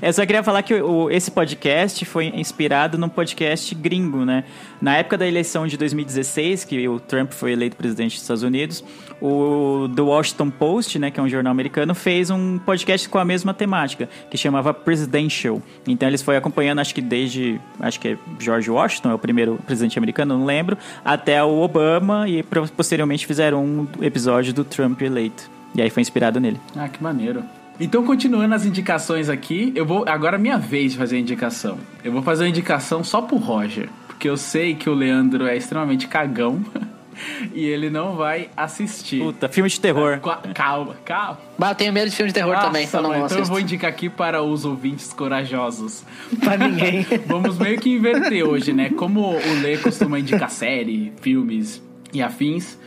Eu 0.02 0.12
só 0.14 0.24
queria 0.24 0.42
falar 0.42 0.62
que 0.62 0.74
o- 0.74 1.10
esse 1.10 1.30
podcast 1.30 2.04
foi 2.04 2.26
inspirado 2.26 2.96
num 2.98 3.08
podcast 3.08 3.74
gringo, 3.74 4.24
né? 4.24 4.44
Na 4.80 4.96
época 4.96 5.16
da 5.18 5.26
eleição 5.26 5.66
de 5.66 5.76
2016, 5.76 6.64
que 6.64 6.88
o 6.88 7.00
Trump 7.00 7.32
foi 7.32 7.52
eleito 7.52 7.76
presidente 7.76 8.12
dos 8.14 8.22
Estados 8.22 8.42
Unidos, 8.42 8.84
o 9.20 9.88
The 9.94 10.02
Washington 10.02 10.50
Post, 10.50 10.98
né, 10.98 11.10
que 11.10 11.18
é 11.18 11.22
um 11.22 11.28
jornal 11.28 11.50
americano, 11.50 11.94
fez 11.94 12.30
um 12.30 12.58
podcast 12.58 13.08
com 13.08 13.18
a 13.18 13.24
mesma 13.24 13.54
temática, 13.54 14.08
que 14.30 14.36
chamava 14.36 14.74
Presidential. 14.74 15.62
Então 15.86 16.08
eles 16.08 16.20
foram 16.22 16.38
acompanhando, 16.38 16.80
acho 16.80 16.94
que 16.94 17.00
desde, 17.00 17.58
acho 17.80 17.98
que 17.98 18.08
é 18.08 18.18
George 18.38 18.70
Washington, 18.70 19.10
é 19.10 19.14
o 19.14 19.18
primeiro 19.18 19.58
presidente 19.66 19.98
americano, 19.98 20.38
não 20.38 20.44
lembro, 20.44 20.76
até 21.04 21.42
o 21.42 21.58
Obama 21.60 22.28
e 22.28 22.42
posteriormente 22.76 23.26
fizeram 23.26 23.64
um 23.64 23.88
episódio 24.02 24.52
do 24.52 24.64
Trump 24.64 25.00
eleito. 25.00 25.50
E 25.74 25.82
aí 25.82 25.90
foi 25.90 26.00
inspirado 26.02 26.38
nele. 26.40 26.60
Ah, 26.76 26.88
que 26.88 27.02
maneiro. 27.02 27.42
Então, 27.78 28.04
continuando 28.04 28.54
as 28.54 28.64
indicações 28.64 29.28
aqui, 29.28 29.73
eu 29.75 29.85
vou. 29.85 30.04
Agora 30.09 30.37
é 30.37 30.38
minha 30.38 30.59
vez 30.59 30.92
de 30.92 30.99
fazer 30.99 31.16
a 31.16 31.18
indicação. 31.21 31.78
Eu 32.02 32.12
vou 32.12 32.23
fazer 32.23 32.45
uma 32.45 32.49
indicação 32.50 33.04
só 33.04 33.21
pro 33.21 33.37
Roger. 33.37 33.88
Porque 34.06 34.28
eu 34.28 34.37
sei 34.37 34.75
que 34.75 34.88
o 34.88 34.95
Leandro 34.95 35.47
é 35.47 35.56
extremamente 35.56 36.09
cagão. 36.09 36.64
e 37.54 37.64
ele 37.64 37.90
não 37.90 38.16
vai 38.16 38.49
assistir. 38.56 39.21
Puta, 39.21 39.49
filme 39.49 39.68
de 39.68 39.80
terror. 39.80 40.18
Qua- 40.21 40.40
Calma, 40.54 40.97
calma. 41.04 41.38
Bah, 41.59 41.71
eu 41.71 41.75
tenho 41.75 41.92
medo 41.92 42.11
de 42.11 42.16
filme 42.16 42.28
de 42.30 42.35
terror 42.35 42.52
Nossa, 42.54 42.66
também, 42.66 42.85
então 42.85 43.02
não 43.02 43.11
mano, 43.11 43.25
então 43.26 43.38
eu 43.38 43.45
vou 43.45 43.61
indicar 43.61 43.90
aqui 43.90 44.09
para 44.09 44.42
os 44.42 44.64
ouvintes 44.64 45.12
corajosos. 45.12 46.04
Pra 46.40 46.56
ninguém. 46.56 47.06
Vamos 47.26 47.59
meio 47.59 47.78
que 47.78 47.90
inverter 47.90 48.45
hoje, 48.47 48.73
né? 48.73 48.90
Como 48.90 49.21
o 49.35 49.62
Lê 49.62 49.78
costuma 49.78 50.18
indicar 50.18 50.50
série, 50.50 51.12
filmes 51.21 51.83
e 52.12 52.23
afins. 52.23 52.78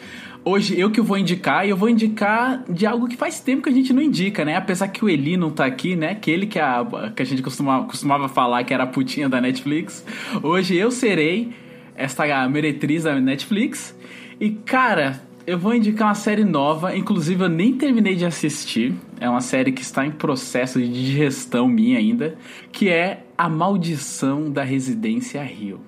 Hoje 0.43 0.79
eu 0.79 0.89
que 0.89 1.01
vou 1.01 1.17
indicar, 1.17 1.65
e 1.65 1.69
eu 1.69 1.77
vou 1.77 1.89
indicar 1.89 2.63
de 2.69 2.85
algo 2.85 3.07
que 3.07 3.17
faz 3.17 3.39
tempo 3.39 3.63
que 3.63 3.69
a 3.69 3.73
gente 3.73 3.91
não 3.91 4.01
indica, 4.01 4.45
né? 4.45 4.55
Apesar 4.55 4.87
que 4.87 5.03
o 5.03 5.09
Eli 5.09 5.35
não 5.35 5.51
tá 5.51 5.65
aqui, 5.65 5.95
né? 5.95 6.15
Que 6.15 6.31
ele 6.31 6.47
que, 6.47 6.57
é 6.57 6.61
a, 6.61 6.85
que 7.15 7.21
a 7.21 7.25
gente 7.25 7.41
costuma, 7.41 7.83
costumava 7.83 8.29
falar 8.29 8.63
que 8.63 8.73
era 8.73 8.83
a 8.83 8.87
putinha 8.87 9.27
da 9.27 9.41
Netflix. 9.41 10.05
Hoje 10.41 10.75
eu 10.75 10.91
serei 10.91 11.51
esta 11.93 12.47
meretriz 12.47 13.03
da 13.03 13.19
Netflix. 13.19 13.95
E 14.39 14.51
cara, 14.51 15.21
eu 15.45 15.57
vou 15.57 15.73
indicar 15.73 16.07
uma 16.07 16.15
série 16.15 16.45
nova, 16.45 16.95
inclusive 16.95 17.43
eu 17.43 17.49
nem 17.49 17.73
terminei 17.73 18.15
de 18.15 18.25
assistir. 18.25 18.93
É 19.19 19.29
uma 19.29 19.41
série 19.41 19.73
que 19.73 19.81
está 19.81 20.05
em 20.05 20.11
processo 20.11 20.79
de 20.79 20.87
digestão 20.87 21.67
minha 21.67 21.97
ainda, 21.97 22.37
que 22.71 22.87
é 22.87 23.23
A 23.37 23.49
Maldição 23.49 24.49
da 24.49 24.63
Residência 24.63 25.43
Rio. 25.43 25.81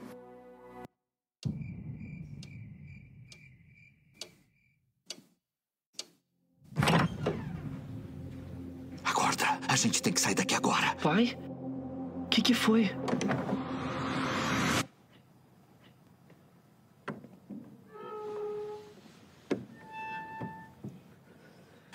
A 9.72 9.76
gente 9.78 10.02
tem 10.02 10.12
que 10.12 10.20
sair 10.20 10.36
daqui 10.36 10.54
agora. 10.54 10.96
Pai? 11.02 11.38
O 11.50 12.26
que, 12.30 12.42
que 12.42 12.54
foi? 12.54 12.94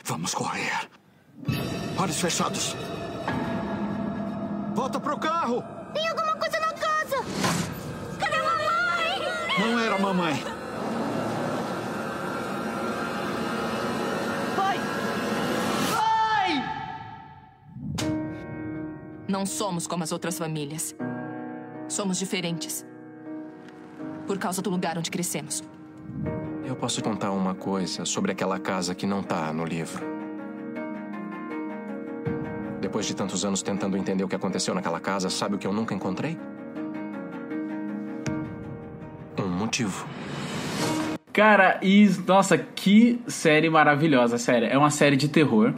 Vamos 0.05 0.33
correr. 0.35 0.89
Olhos 1.99 2.19
fechados. 2.19 2.75
Volta 4.75 4.99
pro 4.99 5.19
carro! 5.19 5.63
Tem 5.93 6.09
alguma 6.09 6.35
coisa 6.37 6.59
na 6.61 6.73
casa! 6.73 7.17
Cadê 8.19 8.37
a 8.37 8.43
mamãe? 8.43 9.61
Não 9.61 9.79
era 9.79 9.95
a 9.97 9.99
mamãe. 9.99 10.66
Não 19.37 19.45
somos 19.45 19.87
como 19.87 20.03
as 20.03 20.13
outras 20.13 20.39
famílias. 20.39 20.97
Somos 21.89 22.19
diferentes. 22.19 22.87
Por 24.27 24.39
causa 24.39 24.63
do 24.63 24.71
lugar 24.71 24.97
onde 24.97 25.11
crescemos. 25.11 25.63
Eu 26.65 26.75
posso 26.75 27.03
contar 27.03 27.31
uma 27.33 27.55
coisa 27.55 28.07
sobre 28.07 28.33
aquela 28.33 28.59
casa 28.59 28.95
que 28.95 29.07
não 29.07 29.23
tá 29.23 29.53
no 29.53 29.67
livro. 29.67 30.03
Depois 32.81 33.05
de 33.05 33.15
tantos 33.15 33.45
anos 33.45 33.61
tentando 33.61 33.99
entender 33.99 34.25
o 34.25 34.29
que 34.29 34.35
aconteceu 34.35 34.75
naquela 34.75 35.01
casa, 35.01 35.29
sabe 35.29 35.57
o 35.57 35.59
que 35.59 35.67
eu 35.67 35.73
nunca 35.73 35.95
encontrei? 35.95 36.39
Um 39.39 39.49
motivo. 39.49 40.09
Cara, 41.31 41.79
e 41.83 42.09
nossa, 42.27 42.57
que 42.57 43.21
série 43.27 43.69
maravilhosa, 43.69 44.39
sério. 44.39 44.67
É 44.67 44.79
uma 44.79 44.91
série 44.91 45.15
de 45.15 45.29
terror. 45.29 45.75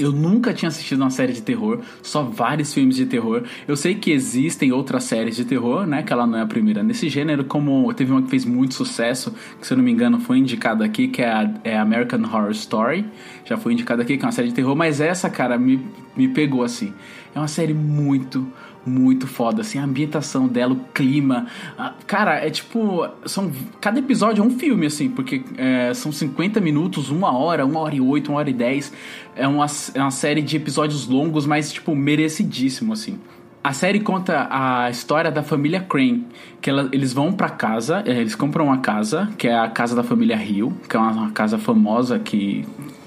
Eu 0.00 0.12
nunca 0.12 0.54
tinha 0.54 0.68
assistido 0.68 1.00
uma 1.00 1.10
série 1.10 1.32
de 1.32 1.42
terror, 1.42 1.80
só 2.02 2.22
vários 2.22 2.72
filmes 2.72 2.96
de 2.96 3.04
terror. 3.04 3.42
Eu 3.68 3.76
sei 3.76 3.94
que 3.94 4.10
existem 4.10 4.72
outras 4.72 5.04
séries 5.04 5.36
de 5.36 5.44
terror, 5.44 5.86
né? 5.86 6.02
Que 6.02 6.12
ela 6.12 6.26
não 6.26 6.38
é 6.38 6.42
a 6.42 6.46
primeira 6.46 6.82
nesse 6.82 7.08
gênero, 7.08 7.44
como 7.44 7.92
teve 7.92 8.10
uma 8.10 8.22
que 8.22 8.30
fez 8.30 8.44
muito 8.46 8.74
sucesso, 8.74 9.34
que 9.60 9.66
se 9.66 9.72
eu 9.72 9.76
não 9.76 9.84
me 9.84 9.92
engano 9.92 10.18
foi 10.18 10.38
indicada 10.38 10.84
aqui, 10.84 11.08
que 11.08 11.20
é 11.20 11.30
a 11.30 11.54
é 11.64 11.76
American 11.76 12.22
Horror 12.22 12.50
Story. 12.52 13.04
Já 13.44 13.58
foi 13.58 13.74
indicada 13.74 14.02
aqui, 14.02 14.16
que 14.16 14.24
é 14.24 14.26
uma 14.26 14.32
série 14.32 14.48
de 14.48 14.54
terror, 14.54 14.74
mas 14.74 15.00
essa, 15.00 15.28
cara, 15.28 15.58
me, 15.58 15.84
me 16.16 16.28
pegou 16.28 16.62
assim. 16.62 16.94
É 17.34 17.38
uma 17.38 17.48
série 17.48 17.74
muito, 17.74 18.50
muito 18.86 19.26
foda, 19.26 19.60
assim, 19.60 19.78
a 19.78 19.84
ambientação 19.84 20.48
dela, 20.48 20.72
o 20.72 20.80
clima. 20.94 21.46
a- 21.78 21.92
cara, 22.06 22.36
é 22.44 22.50
tipo. 22.50 23.06
São, 23.26 23.50
cada 23.80 23.98
episódio 23.98 24.42
é 24.42 24.46
um 24.46 24.50
filme, 24.50 24.86
assim, 24.86 25.08
porque 25.10 25.42
é, 25.56 25.92
são 25.94 26.10
50 26.10 26.60
minutos, 26.60 27.10
uma 27.10 27.36
hora, 27.36 27.64
uma 27.66 27.80
hora 27.80 27.94
e 27.94 28.00
oito, 28.00 28.30
uma 28.30 28.38
hora 28.38 28.48
e 28.50 28.54
dez. 28.54 28.92
É 29.36 29.46
uma, 29.46 29.66
é 29.94 30.00
uma 30.00 30.10
série 30.10 30.42
de 30.42 30.56
episódios 30.56 31.06
longos, 31.06 31.46
mas, 31.46 31.72
tipo, 31.72 31.94
merecidíssimo, 31.94 32.92
assim. 32.92 33.18
A 33.62 33.74
série 33.74 34.00
conta 34.00 34.48
a 34.50 34.88
história 34.88 35.30
da 35.30 35.42
família 35.42 35.80
Crane, 35.82 36.26
que 36.62 36.70
ela- 36.70 36.88
eles 36.92 37.12
vão 37.12 37.30
pra 37.30 37.50
casa, 37.50 38.02
é, 38.06 38.12
eles 38.18 38.34
compram 38.34 38.64
uma 38.66 38.78
casa, 38.78 39.28
que 39.36 39.46
é 39.46 39.58
a 39.58 39.68
casa 39.68 39.94
da 39.94 40.02
família 40.02 40.42
Hill, 40.42 40.72
que 40.88 40.96
é 40.96 40.98
uma, 40.98 41.10
uma 41.12 41.30
casa 41.30 41.58
famosa 41.58 42.18
que 42.18 42.64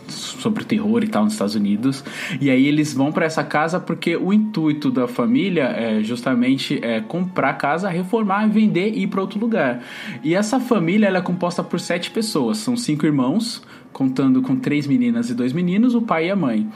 sobre 0.08 0.64
terror 0.64 1.04
e 1.04 1.08
tal 1.08 1.24
nos 1.24 1.34
Estados 1.34 1.56
Unidos. 1.56 2.04
E 2.40 2.50
aí 2.50 2.68
eles 2.68 2.94
vão 2.94 3.12
pra 3.12 3.26
essa 3.26 3.44
casa 3.44 3.80
porque 3.80 4.16
o 4.16 4.34
intuito 4.34 4.92
da 4.92 5.08
família 5.08 5.64
é 5.64 6.02
justamente 6.02 6.80
é, 6.84 7.02
comprar 7.02 7.50
a 7.50 7.54
casa, 7.54 7.90
reformar, 7.90 8.48
vender 8.48 8.94
e 8.94 9.04
ir 9.04 9.08
para 9.08 9.22
outro 9.22 9.40
lugar. 9.40 9.84
E 10.24 10.36
essa 10.36 10.60
família 10.60 11.08
ela 11.08 11.20
é 11.20 11.22
composta 11.22 11.64
por 11.64 11.80
sete 11.80 12.12
pessoas, 12.12 12.58
são 12.58 12.76
cinco 12.76 13.06
irmãos. 13.06 13.62
Contando 13.92 14.42
com 14.42 14.56
três 14.56 14.88
meninas 14.88 15.30
e 15.30 15.36
dois 15.36 15.54
meninos, 15.54 15.94
o 15.94 16.02
pai 16.02 16.26
e 16.26 16.32
a 16.32 16.36
mãe. 16.36 16.68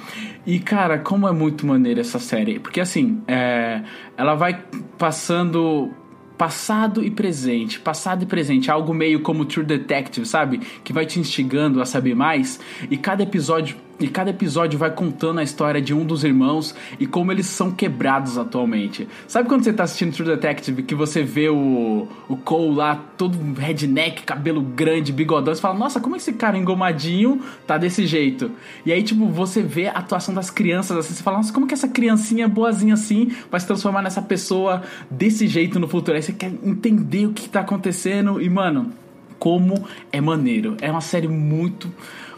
E, 0.46 0.60
cara, 0.60 1.00
como 1.00 1.28
é 1.28 1.32
muito 1.32 1.66
maneira 1.66 2.00
essa 2.00 2.20
série. 2.20 2.60
Porque, 2.60 2.80
assim, 2.80 3.24
é, 3.28 3.82
ela 4.16 4.36
vai 4.36 4.64
passando 5.00 5.92
passado 6.38 7.04
e 7.04 7.10
presente, 7.10 7.80
passado 7.80 8.24
e 8.24 8.26
presente, 8.26 8.70
algo 8.70 8.94
meio 8.94 9.22
como 9.22 9.46
True 9.46 9.66
Detective, 9.66 10.26
sabe? 10.26 10.60
Que 10.84 10.94
vai 10.94 11.06
te 11.06 11.20
instigando 11.20 11.82
a 11.82 11.86
saber 11.86 12.16
mais 12.16 12.60
e 12.90 12.98
cada 12.98 13.24
episódio 13.24 13.76
e 14.00 14.08
cada 14.08 14.30
episódio 14.30 14.78
vai 14.78 14.92
contando 14.92 15.40
a 15.40 15.44
história 15.44 15.82
de 15.82 15.94
um 15.94 16.06
dos 16.06 16.24
irmãos 16.24 16.76
e 17.00 17.08
como 17.08 17.32
eles 17.32 17.48
são 17.48 17.72
quebrados 17.72 18.38
atualmente. 18.38 19.08
Sabe 19.28 19.50
quando 19.50 19.64
você 19.64 19.74
tá 19.74 19.84
assistindo 19.84 20.14
True 20.14 20.28
Detective 20.28 20.84
que 20.84 20.94
você 20.94 21.24
vê 21.24 21.50
o, 21.50 22.08
o 22.30 22.38
Cole 22.38 22.76
lá 22.76 22.96
todo 23.18 23.38
redneck, 23.58 24.24
cabelo 24.24 24.62
grande, 24.62 25.12
bigodão, 25.12 25.54
você 25.54 25.62
fala, 25.62 25.78
nossa, 25.78 26.00
como 26.00 26.16
esse 26.16 26.34
cara 26.34 26.58
engomadinho 26.58 27.42
tá 27.66 27.78
desse 27.78 28.06
jeito? 28.06 28.52
E 28.86 28.92
aí, 28.92 29.02
tipo, 29.02 29.26
você 29.28 29.62
vê 29.62 29.88
a 29.88 29.94
atuação 29.94 30.34
das 30.34 30.50
crianças 30.50 30.98
assim, 30.98 31.14
você 31.14 31.24
fala, 31.24 31.38
nossa, 31.38 31.52
como 31.52 31.68
que 31.68 31.74
essa 31.74 31.88
criancinha 31.88 32.48
boazinha 32.48 32.94
assim 32.94 33.32
vai 33.50 33.60
se 33.60 33.66
transformar 33.66 34.02
nessa 34.02 34.22
pessoa 34.22 34.84
desse 35.10 35.48
jeito 35.48 35.80
no 35.80 35.88
futuro? 35.88 36.16
Aí 36.16 36.22
você 36.22 36.34
quer 36.34 36.52
entender 36.64 37.26
o 37.26 37.34
que 37.34 37.50
tá 37.50 37.62
acontecendo 37.62 38.42
e, 38.42 38.50
mano, 38.50 38.92
como 39.40 39.86
é 40.12 40.20
maneiro. 40.20 40.76
É 40.82 40.92
uma 40.92 41.02
série 41.02 41.28
muito, 41.28 41.92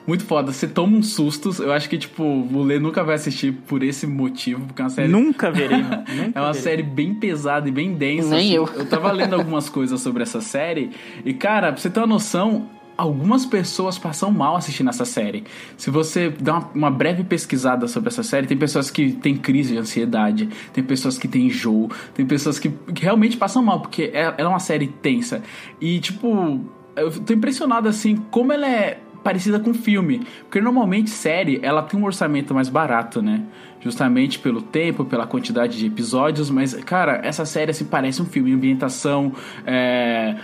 muito 0.09 0.25
foda. 0.25 0.51
Você 0.51 0.67
toma 0.67 0.97
uns 0.97 1.13
sustos. 1.13 1.59
Eu 1.59 1.71
acho 1.71 1.87
que, 1.87 1.97
tipo, 1.97 2.23
o 2.23 2.63
Lê 2.63 2.79
nunca 2.79 3.03
vai 3.03 3.15
assistir 3.15 3.53
por 3.67 3.83
esse 3.83 4.05
motivo, 4.05 4.65
porque 4.65 4.81
é 4.81 4.85
uma 4.85 4.89
série. 4.89 5.07
Nunca 5.07 5.49
verei. 5.51 5.77
Nunca 5.81 6.31
é 6.35 6.41
uma 6.41 6.51
verei. 6.51 6.61
série 6.61 6.83
bem 6.83 7.13
pesada 7.15 7.69
e 7.69 7.71
bem 7.71 7.93
densa. 7.93 8.29
Nem 8.31 8.39
assim. 8.39 8.55
eu. 8.55 8.67
Eu 8.75 8.85
tava 8.87 9.11
lendo 9.11 9.35
algumas 9.35 9.69
coisas 9.69 10.01
sobre 10.01 10.23
essa 10.23 10.41
série. 10.41 10.89
E, 11.23 11.33
cara, 11.33 11.71
pra 11.71 11.79
você 11.81 11.89
ter 11.89 11.99
uma 11.99 12.07
noção. 12.07 12.67
Algumas 12.97 13.45
pessoas 13.45 13.97
passam 13.97 14.29
mal 14.29 14.57
assistindo 14.57 14.89
essa 14.89 15.05
série. 15.05 15.45
Se 15.77 15.89
você 15.89 16.29
dá 16.29 16.55
uma, 16.57 16.69
uma 16.75 16.91
breve 16.91 17.23
pesquisada 17.23 17.87
sobre 17.87 18.09
essa 18.09 18.23
série, 18.23 18.45
tem 18.45 18.57
pessoas 18.57 18.91
que 18.91 19.13
têm 19.13 19.37
crise 19.37 19.71
de 19.71 19.79
ansiedade, 19.79 20.49
tem 20.73 20.83
pessoas 20.83 21.17
que 21.17 21.25
têm 21.25 21.45
enjoo, 21.45 21.89
tem 22.13 22.25
pessoas 22.25 22.59
que, 22.59 22.67
que 22.93 23.01
realmente 23.01 23.37
passam 23.37 23.63
mal, 23.63 23.79
porque 23.79 24.11
é- 24.13 24.23
ela 24.23 24.35
é 24.37 24.47
uma 24.47 24.59
série 24.59 24.87
tensa. 24.87 25.41
E, 25.79 25.97
tipo, 26.01 26.59
eu 26.93 27.09
tô 27.09 27.31
impressionado 27.33 27.87
assim 27.87 28.17
como 28.29 28.51
ela 28.51 28.67
é 28.67 28.99
parecida 29.23 29.59
com 29.59 29.73
filme, 29.73 30.25
porque 30.41 30.61
normalmente 30.61 31.09
série 31.09 31.59
ela 31.61 31.81
tem 31.81 31.99
um 31.99 32.03
orçamento 32.03 32.53
mais 32.53 32.69
barato, 32.69 33.21
né? 33.21 33.43
Justamente 33.81 34.39
pelo 34.39 34.61
tempo, 34.61 35.05
pela 35.05 35.25
quantidade 35.25 35.77
de 35.77 35.85
episódios, 35.85 36.49
mas 36.49 36.73
cara, 36.73 37.21
essa 37.23 37.45
série 37.45 37.71
assim 37.71 37.85
parece 37.85 38.21
um 38.21 38.25
filme, 38.25 38.53
ambientação, 38.53 39.33
é, 39.65 40.35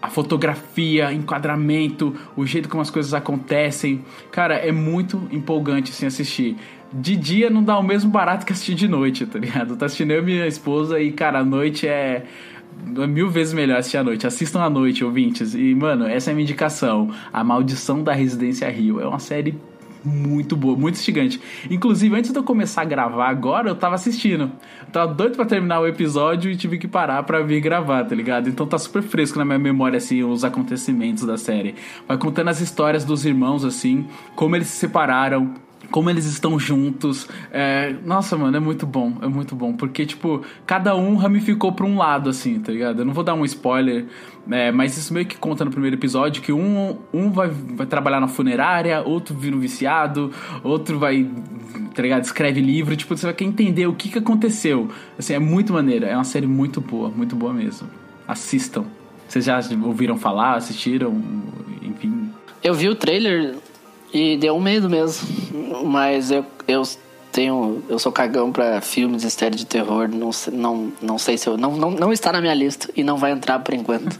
a 0.00 0.08
fotografia, 0.08 1.12
enquadramento, 1.12 2.14
o 2.36 2.44
jeito 2.44 2.68
como 2.68 2.82
as 2.82 2.90
coisas 2.90 3.14
acontecem, 3.14 4.04
cara, 4.30 4.54
é 4.54 4.72
muito 4.72 5.28
empolgante 5.30 5.90
assim 5.90 6.06
assistir. 6.06 6.56
De 6.92 7.16
dia 7.16 7.48
não 7.48 7.64
dá 7.64 7.78
o 7.78 7.82
mesmo 7.82 8.10
barato 8.10 8.44
que 8.44 8.52
assistir 8.52 8.74
de 8.74 8.86
noite, 8.86 9.24
tá 9.24 9.38
ligado? 9.38 9.76
Tá 9.76 9.86
assistindo 9.86 10.10
eu 10.10 10.20
e 10.20 10.24
minha 10.24 10.46
esposa 10.46 11.00
e, 11.00 11.10
cara, 11.10 11.38
a 11.38 11.44
noite 11.44 11.86
é 11.86 11.92
é 11.92 12.24
mil 13.08 13.30
vezes 13.30 13.52
melhor 13.52 13.78
assistir 13.78 13.98
à 13.98 14.04
noite. 14.04 14.26
Assistam 14.26 14.62
à 14.62 14.70
noite, 14.70 15.04
ouvintes. 15.04 15.54
E, 15.54 15.74
mano, 15.74 16.06
essa 16.06 16.30
é 16.30 16.32
a 16.32 16.34
minha 16.34 16.44
indicação. 16.44 17.10
A 17.32 17.42
Maldição 17.42 18.02
da 18.02 18.12
Residência 18.12 18.68
Rio. 18.70 19.00
É 19.00 19.06
uma 19.06 19.18
série 19.18 19.58
muito 20.04 20.56
boa, 20.56 20.76
muito 20.76 20.96
instigante. 20.96 21.40
Inclusive, 21.70 22.14
antes 22.16 22.32
de 22.32 22.38
eu 22.38 22.42
começar 22.42 22.82
a 22.82 22.84
gravar 22.84 23.28
agora, 23.28 23.70
eu 23.70 23.74
tava 23.74 23.94
assistindo. 23.94 24.50
Eu 24.80 24.92
tava 24.92 25.14
doido 25.14 25.36
pra 25.36 25.44
terminar 25.44 25.80
o 25.80 25.86
episódio 25.86 26.50
e 26.50 26.56
tive 26.56 26.78
que 26.78 26.88
parar 26.88 27.22
pra 27.22 27.40
vir 27.42 27.60
gravar, 27.60 28.04
tá 28.04 28.14
ligado? 28.14 28.48
Então 28.48 28.66
tá 28.66 28.78
super 28.78 29.02
fresco 29.02 29.38
na 29.38 29.44
minha 29.44 29.58
memória, 29.58 29.96
assim, 29.96 30.22
os 30.24 30.44
acontecimentos 30.44 31.24
da 31.24 31.36
série. 31.36 31.74
Vai 32.06 32.18
contando 32.18 32.48
as 32.48 32.60
histórias 32.60 33.04
dos 33.04 33.24
irmãos, 33.24 33.64
assim, 33.64 34.06
como 34.34 34.56
eles 34.56 34.68
se 34.68 34.76
separaram, 34.76 35.54
como 35.92 36.10
eles 36.10 36.24
estão 36.24 36.58
juntos. 36.58 37.28
É, 37.52 37.94
nossa, 38.04 38.36
mano, 38.36 38.56
é 38.56 38.60
muito 38.60 38.86
bom, 38.86 39.12
é 39.22 39.28
muito 39.28 39.54
bom. 39.54 39.74
Porque, 39.74 40.04
tipo, 40.04 40.42
cada 40.66 40.96
um 40.96 41.14
ramificou 41.14 41.70
pra 41.72 41.86
um 41.86 41.96
lado, 41.96 42.30
assim, 42.30 42.58
tá 42.58 42.72
ligado? 42.72 43.00
Eu 43.00 43.04
não 43.04 43.12
vou 43.12 43.22
dar 43.22 43.34
um 43.34 43.44
spoiler, 43.44 44.06
é, 44.50 44.72
mas 44.72 44.96
isso 44.96 45.14
meio 45.14 45.26
que 45.26 45.36
conta 45.36 45.64
no 45.64 45.70
primeiro 45.70 45.94
episódio 45.94 46.42
que 46.42 46.52
um, 46.52 46.98
um 47.12 47.30
vai, 47.30 47.48
vai 47.48 47.86
trabalhar 47.86 48.18
na 48.18 48.26
funerária, 48.26 49.02
outro 49.02 49.36
vira 49.36 49.54
um 49.54 49.60
viciado, 49.60 50.32
outro 50.64 50.98
vai, 50.98 51.28
tá 51.94 52.02
ligado? 52.02 52.24
Escreve 52.24 52.60
livro, 52.60 52.96
tipo, 52.96 53.16
você 53.16 53.26
vai 53.26 53.34
querer 53.34 53.50
entender 53.50 53.86
o 53.86 53.94
que, 53.94 54.08
que 54.08 54.18
aconteceu. 54.18 54.88
Assim, 55.16 55.34
é 55.34 55.38
muito 55.38 55.72
maneira, 55.72 56.06
é 56.06 56.16
uma 56.16 56.24
série 56.24 56.46
muito 56.46 56.80
boa, 56.80 57.10
muito 57.10 57.36
boa 57.36 57.52
mesmo. 57.52 57.88
Assistam. 58.26 58.84
Vocês 59.28 59.44
já 59.44 59.60
ouviram 59.84 60.16
falar, 60.18 60.56
assistiram, 60.56 61.14
enfim. 61.82 62.30
Eu 62.62 62.74
vi 62.74 62.88
o 62.88 62.94
trailer 62.94 63.56
e 64.12 64.36
deu 64.36 64.54
um 64.54 64.60
medo 64.60 64.90
mesmo. 64.90 65.26
Mas 65.84 66.30
eu, 66.30 66.44
eu 66.68 66.82
tenho. 67.32 67.82
Eu 67.88 67.98
sou 67.98 68.12
cagão 68.12 68.52
pra 68.52 68.80
filmes 68.80 69.24
e 69.24 69.30
séries 69.30 69.60
de 69.60 69.66
terror. 69.66 70.08
Não, 70.08 70.30
não, 70.52 70.92
não 71.00 71.18
sei 71.18 71.38
se 71.38 71.48
eu. 71.48 71.56
Não, 71.56 71.76
não, 71.76 71.90
não 71.90 72.12
está 72.12 72.32
na 72.32 72.40
minha 72.40 72.54
lista 72.54 72.90
e 72.94 73.02
não 73.02 73.16
vai 73.16 73.32
entrar 73.32 73.58
por 73.60 73.74
enquanto. 73.74 74.18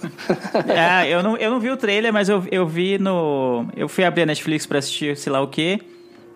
Ah, 0.77 1.07
eu 1.09 1.23
não, 1.23 1.37
eu 1.37 1.51
não 1.51 1.61
vi 1.61 1.71
o 1.71 1.77
trailer, 1.77 2.13
mas 2.13 2.29
eu, 2.29 2.43
eu 2.51 2.67
vi 2.67 2.99
no. 2.99 3.67
Eu 3.77 3.89
fui 3.89 4.05
abrir 4.05 4.23
a 4.23 4.27
Netflix 4.27 4.67
pra 4.67 4.79
assistir 4.79 5.17
sei 5.17 5.33
lá 5.33 5.41
o 5.41 5.49
quê. 5.49 5.81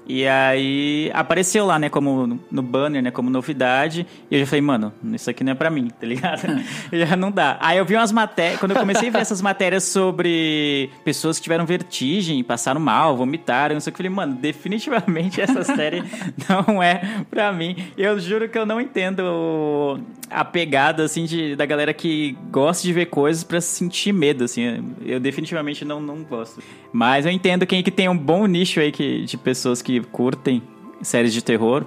E 0.09 0.27
aí 0.27 1.11
apareceu 1.13 1.67
lá, 1.67 1.79
né, 1.79 1.89
como 1.89 2.39
no 2.51 2.63
banner, 2.63 3.03
né, 3.03 3.11
como 3.11 3.29
novidade. 3.29 4.07
E 4.31 4.35
eu 4.35 4.41
já 4.41 4.47
falei, 4.47 4.61
mano, 4.61 4.93
isso 5.13 5.29
aqui 5.29 5.43
não 5.43 5.53
é 5.53 5.55
pra 5.55 5.69
mim, 5.69 5.89
tá 5.89 6.07
ligado? 6.07 6.43
já 6.93 7.17
não 7.17 7.31
dá. 7.31 7.57
Aí 7.61 7.79
eu 7.79 7.85
vi 7.85 7.97
umas 7.97 8.13
matérias, 8.13 8.61
quando 8.61 8.73
eu 8.73 8.79
comecei 8.79 9.09
a 9.09 9.13
ver 9.13 9.19
essas 9.19 9.43
matérias 9.43 9.85
sobre 9.85 10.91
pessoas 11.05 11.39
que 11.39 11.43
tiveram 11.43 11.67
vertigem, 11.67 12.43
passaram 12.45 12.81
mal, 12.81 13.17
vomitaram, 13.17 13.75
não 13.75 13.81
sei 13.81 13.91
o 13.91 13.95
que, 13.95 14.03
eu 14.03 14.07
falei, 14.07 14.17
mano, 14.17 14.41
definitivamente 14.41 15.41
essa 15.41 15.65
série 15.65 16.05
não 16.49 16.83
é 16.83 17.25
pra 17.29 17.53
mim. 17.53 17.77
Eu 17.97 18.19
juro 18.21 18.49
que 18.49 18.59
eu 18.59 18.67
não 18.67 18.81
entendo 18.81 20.01
a 20.31 20.45
pegada, 20.45 21.05
assim, 21.05 21.25
de, 21.25 21.57
da 21.57 21.67
galera 21.67 21.93
que 21.93 22.37
gosta 22.51 22.83
de 22.83 22.93
ver 22.93 23.07
coisas 23.07 23.43
pra 23.43 23.61
sentir 23.61 24.13
medo, 24.13 24.45
assim. 24.45 24.85
Eu 25.05 25.19
definitivamente 25.21 25.85
não, 25.85 26.01
não 26.01 26.23
gosto. 26.23 26.63
Mas 26.93 27.27
eu 27.27 27.33
entendo 27.33 27.67
quem 27.67 27.83
que 27.83 27.91
tem 27.91 28.09
um 28.09 28.17
bom 28.17 28.47
nicho 28.47 28.81
aí 28.81 28.91
que, 28.91 29.25
de 29.25 29.37
pessoas 29.37 29.83
que 29.83 29.96
curtem 30.01 30.63
séries 31.03 31.33
de 31.33 31.43
terror. 31.43 31.85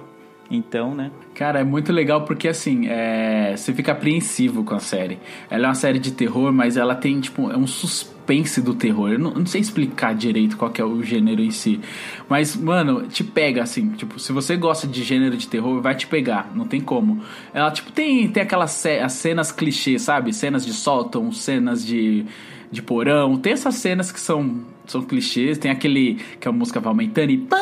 Então, 0.50 0.94
né? 0.96 1.12
Cara, 1.32 1.60
é 1.60 1.64
muito 1.64 1.92
legal 1.92 2.24
porque 2.24 2.48
assim, 2.48 2.88
é... 2.88 3.54
você 3.56 3.72
fica 3.72 3.92
apreensivo 3.92 4.64
com 4.64 4.74
a 4.74 4.80
série. 4.80 5.20
Ela 5.48 5.66
é 5.66 5.68
uma 5.68 5.74
série 5.74 6.00
de 6.00 6.10
terror, 6.10 6.52
mas 6.52 6.76
ela 6.76 6.96
tem, 6.96 7.20
tipo, 7.20 7.48
é 7.52 7.56
um 7.56 7.68
suspense 7.68 8.60
do 8.60 8.74
terror. 8.74 9.12
Eu 9.12 9.18
não, 9.20 9.30
não, 9.30 9.46
sei 9.46 9.60
explicar 9.60 10.12
direito 10.12 10.56
qual 10.56 10.72
é 10.76 10.82
o 10.82 11.04
gênero 11.04 11.40
em 11.40 11.52
si. 11.52 11.80
Mas, 12.28 12.56
mano, 12.56 13.06
te 13.06 13.22
pega, 13.22 13.62
assim, 13.62 13.90
tipo, 13.90 14.18
se 14.18 14.32
você 14.32 14.56
gosta 14.56 14.88
de 14.88 15.04
gênero 15.04 15.36
de 15.36 15.46
terror, 15.46 15.80
vai 15.80 15.94
te 15.94 16.08
pegar, 16.08 16.50
não 16.52 16.66
tem 16.66 16.80
como. 16.80 17.22
Ela, 17.54 17.70
tipo, 17.70 17.92
tem, 17.92 18.26
tem 18.28 18.42
aquelas 18.42 18.84
as 18.84 19.12
cenas 19.12 19.52
clichês, 19.52 20.02
sabe? 20.02 20.32
Cenas 20.32 20.66
de 20.66 20.72
sótão, 20.72 21.30
cenas 21.30 21.86
de, 21.86 22.24
de 22.72 22.82
porão. 22.82 23.36
Tem 23.36 23.52
essas 23.52 23.76
cenas 23.76 24.10
que 24.10 24.18
são 24.18 24.64
são 24.90 25.02
clichês. 25.02 25.58
Tem 25.58 25.70
aquele 25.70 26.18
que 26.38 26.48
a 26.48 26.52
música 26.52 26.80
vai 26.80 26.90
aumentando 26.90 27.30
e 27.30 27.38
pã, 27.38 27.58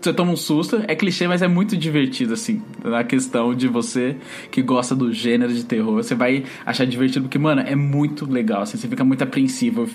você 0.00 0.12
toma 0.12 0.32
um 0.32 0.36
susto. 0.36 0.82
É 0.86 0.94
clichê, 0.94 1.26
mas 1.26 1.42
é 1.42 1.48
muito 1.48 1.76
divertido, 1.76 2.34
assim. 2.34 2.62
Na 2.82 3.04
questão 3.04 3.54
de 3.54 3.68
você 3.68 4.16
que 4.50 4.60
gosta 4.62 4.94
do 4.94 5.12
gênero 5.12 5.52
de 5.52 5.64
terror. 5.64 5.94
Você 6.02 6.14
vai 6.14 6.44
achar 6.66 6.84
divertido, 6.84 7.22
porque, 7.22 7.38
mano, 7.38 7.62
é 7.62 7.74
muito 7.74 8.30
legal, 8.30 8.62
assim. 8.62 8.76
Você 8.76 8.88
fica 8.88 9.04
muito 9.04 9.22
apreensivo. 9.22 9.88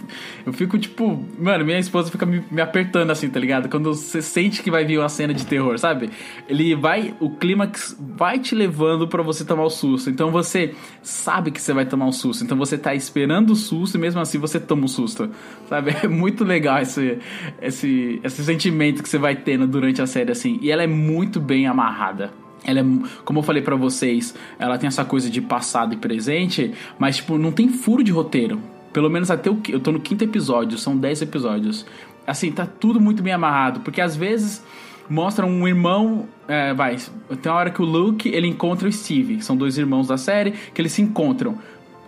Eu, 0.45 0.53
fico, 0.53 0.77
tipo, 0.77 1.23
mano, 1.37 1.65
minha 1.65 1.79
esposa 1.79 2.09
fica 2.09 2.25
me, 2.25 2.43
me, 2.49 2.61
apertando, 2.61 3.11
assim, 3.11 3.29
tá 3.29 3.39
ligado? 3.39 3.69
Quando 3.69 3.93
você 3.93 4.21
sente 4.21 4.63
que 4.63 4.71
vai 4.71 4.85
vir 4.85 4.99
uma 4.99 5.09
cena 5.09 5.33
de 5.33 5.45
terror, 5.45 5.77
sabe? 5.77 6.09
Ele 6.47 6.75
vai, 6.75 7.13
o 7.19 7.29
clímax 7.29 7.95
vai 7.99 8.39
te 8.39 8.55
levando 8.55 9.07
para 9.07 9.21
você 9.21 9.45
tomar 9.45 9.63
o 9.63 9.69
susto. 9.69 10.09
Então 10.09 10.31
você 10.31 10.73
sabe 11.01 11.51
que 11.51 11.61
você 11.61 11.73
vai 11.73 11.85
tomar 11.85 12.05
um 12.05 12.11
susto. 12.11 12.43
Então 12.43 12.57
você 12.57 12.77
tá 12.77 12.95
esperando 12.95 13.51
o 13.51 13.55
susto 13.55 13.95
e 13.95 13.97
mesmo 13.99 14.19
assim 14.19 14.37
você 14.37 14.59
toma 14.59 14.85
um 14.85 14.87
susto, 14.87 15.29
sabe? 15.67 15.95
É 16.01 16.07
muito 16.07 16.45
legal 16.45 16.68
legal 16.69 16.81
esse, 16.81 17.17
esse, 17.61 18.21
esse 18.23 18.43
sentimento 18.43 19.01
que 19.01 19.09
você 19.09 19.17
vai 19.17 19.35
tendo 19.35 19.67
durante 19.67 20.01
a 20.01 20.07
série, 20.07 20.31
assim. 20.31 20.59
E 20.61 20.71
ela 20.71 20.83
é 20.83 20.87
muito 20.87 21.39
bem 21.39 21.65
amarrada. 21.67 22.31
Ela 22.63 22.81
é, 22.81 22.85
como 23.25 23.39
eu 23.39 23.43
falei 23.43 23.61
para 23.61 23.75
vocês, 23.75 24.35
ela 24.59 24.77
tem 24.77 24.87
essa 24.87 25.03
coisa 25.03 25.29
de 25.29 25.41
passado 25.41 25.93
e 25.93 25.97
presente, 25.97 26.73
mas, 26.97 27.17
tipo, 27.17 27.37
não 27.37 27.51
tem 27.51 27.69
furo 27.69 28.03
de 28.03 28.11
roteiro. 28.11 28.59
Pelo 28.93 29.09
menos 29.09 29.31
até 29.31 29.49
o. 29.49 29.59
Eu 29.69 29.79
tô 29.79 29.91
no 29.91 29.99
quinto 29.99 30.23
episódio, 30.23 30.77
são 30.77 30.97
dez 30.97 31.21
episódios. 31.21 31.85
Assim, 32.25 32.51
tá 32.51 32.65
tudo 32.65 32.99
muito 32.99 33.23
bem 33.23 33.33
amarrado, 33.33 33.79
porque 33.81 34.01
às 34.01 34.15
vezes 34.15 34.63
mostra 35.09 35.45
um 35.45 35.67
irmão. 35.67 36.27
É, 36.47 36.73
vai, 36.73 36.97
tem 37.41 37.51
uma 37.51 37.59
hora 37.59 37.69
que 37.69 37.81
o 37.81 37.85
Luke 37.85 38.27
ele 38.27 38.47
encontra 38.47 38.87
o 38.87 38.91
Steve, 38.91 39.41
são 39.43 39.55
dois 39.55 39.77
irmãos 39.77 40.07
da 40.07 40.17
série, 40.17 40.51
que 40.73 40.81
eles 40.81 40.91
se 40.91 41.01
encontram. 41.01 41.57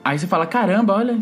Aí 0.03 0.17
você 0.17 0.25
fala, 0.25 0.45
caramba, 0.45 0.93
olha, 0.95 1.19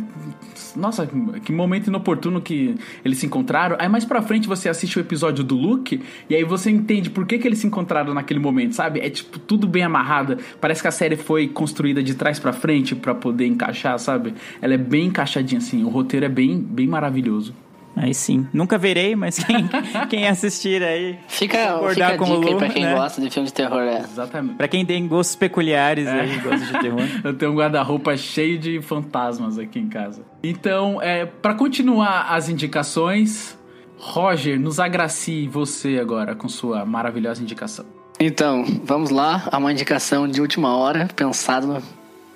nossa, 0.75 1.07
que 1.43 1.51
momento 1.51 1.87
inoportuno 1.87 2.41
que 2.41 2.75
eles 3.03 3.17
se 3.17 3.25
encontraram. 3.25 3.75
Aí 3.79 3.89
mais 3.89 4.05
pra 4.05 4.21
frente 4.21 4.47
você 4.47 4.69
assiste 4.69 4.97
o 4.97 5.01
episódio 5.01 5.43
do 5.43 5.55
Luke 5.55 6.01
e 6.29 6.35
aí 6.35 6.43
você 6.43 6.69
entende 6.69 7.09
por 7.09 7.25
que, 7.25 7.37
que 7.37 7.47
eles 7.47 7.59
se 7.59 7.67
encontraram 7.67 8.13
naquele 8.13 8.39
momento, 8.39 8.75
sabe? 8.75 8.99
É 8.99 9.09
tipo 9.09 9.37
tudo 9.39 9.67
bem 9.67 9.83
amarrado. 9.83 10.37
Parece 10.61 10.81
que 10.81 10.87
a 10.87 10.91
série 10.91 11.17
foi 11.17 11.47
construída 11.47 12.01
de 12.01 12.15
trás 12.15 12.39
para 12.39 12.53
frente 12.53 12.95
para 12.95 13.13
poder 13.13 13.47
encaixar, 13.47 13.97
sabe? 13.99 14.33
Ela 14.61 14.75
é 14.75 14.77
bem 14.77 15.07
encaixadinha 15.07 15.59
assim, 15.59 15.83
o 15.83 15.89
roteiro 15.89 16.25
é 16.25 16.29
bem, 16.29 16.57
bem 16.57 16.87
maravilhoso. 16.87 17.53
Aí 17.95 18.13
sim. 18.13 18.47
Nunca 18.53 18.77
verei, 18.77 19.15
mas 19.15 19.43
quem, 19.43 19.69
quem 20.09 20.27
assistir 20.27 20.81
aí. 20.81 21.19
Fica, 21.27 21.57
fica 21.89 22.07
a 22.07 22.11
dica 22.11 22.25
Lu, 22.25 22.47
aí 22.47 22.55
pra 22.55 22.69
quem 22.69 22.83
né? 22.83 22.93
gosta 22.93 23.21
de 23.21 23.29
filme 23.29 23.47
de 23.47 23.53
terror. 23.53 23.81
É. 23.81 23.99
Exatamente. 23.99 24.55
Pra 24.55 24.67
quem 24.67 24.85
tem 24.85 25.07
gostos 25.07 25.35
peculiares 25.35 26.07
é. 26.07 26.21
aí, 26.21 26.37
gosta 26.37 26.65
de 26.65 26.79
terror. 26.79 27.01
Eu 27.23 27.33
tenho 27.33 27.51
um 27.51 27.55
guarda-roupa 27.55 28.15
cheio 28.15 28.57
de 28.57 28.81
fantasmas 28.81 29.57
aqui 29.57 29.79
em 29.79 29.89
casa. 29.89 30.23
Então, 30.43 31.01
é, 31.01 31.25
para 31.25 31.53
continuar 31.53 32.27
as 32.29 32.47
indicações, 32.47 33.57
Roger, 33.97 34.59
nos 34.59 34.79
agracie 34.79 35.47
você 35.47 35.99
agora 35.99 36.35
com 36.35 36.47
sua 36.47 36.85
maravilhosa 36.85 37.41
indicação. 37.41 37.85
Então, 38.19 38.65
vamos 38.83 39.09
lá. 39.09 39.47
A 39.51 39.57
uma 39.57 39.71
indicação 39.71 40.27
de 40.27 40.41
última 40.41 40.75
hora, 40.75 41.07
pensado 41.15 41.67
no, 41.67 41.83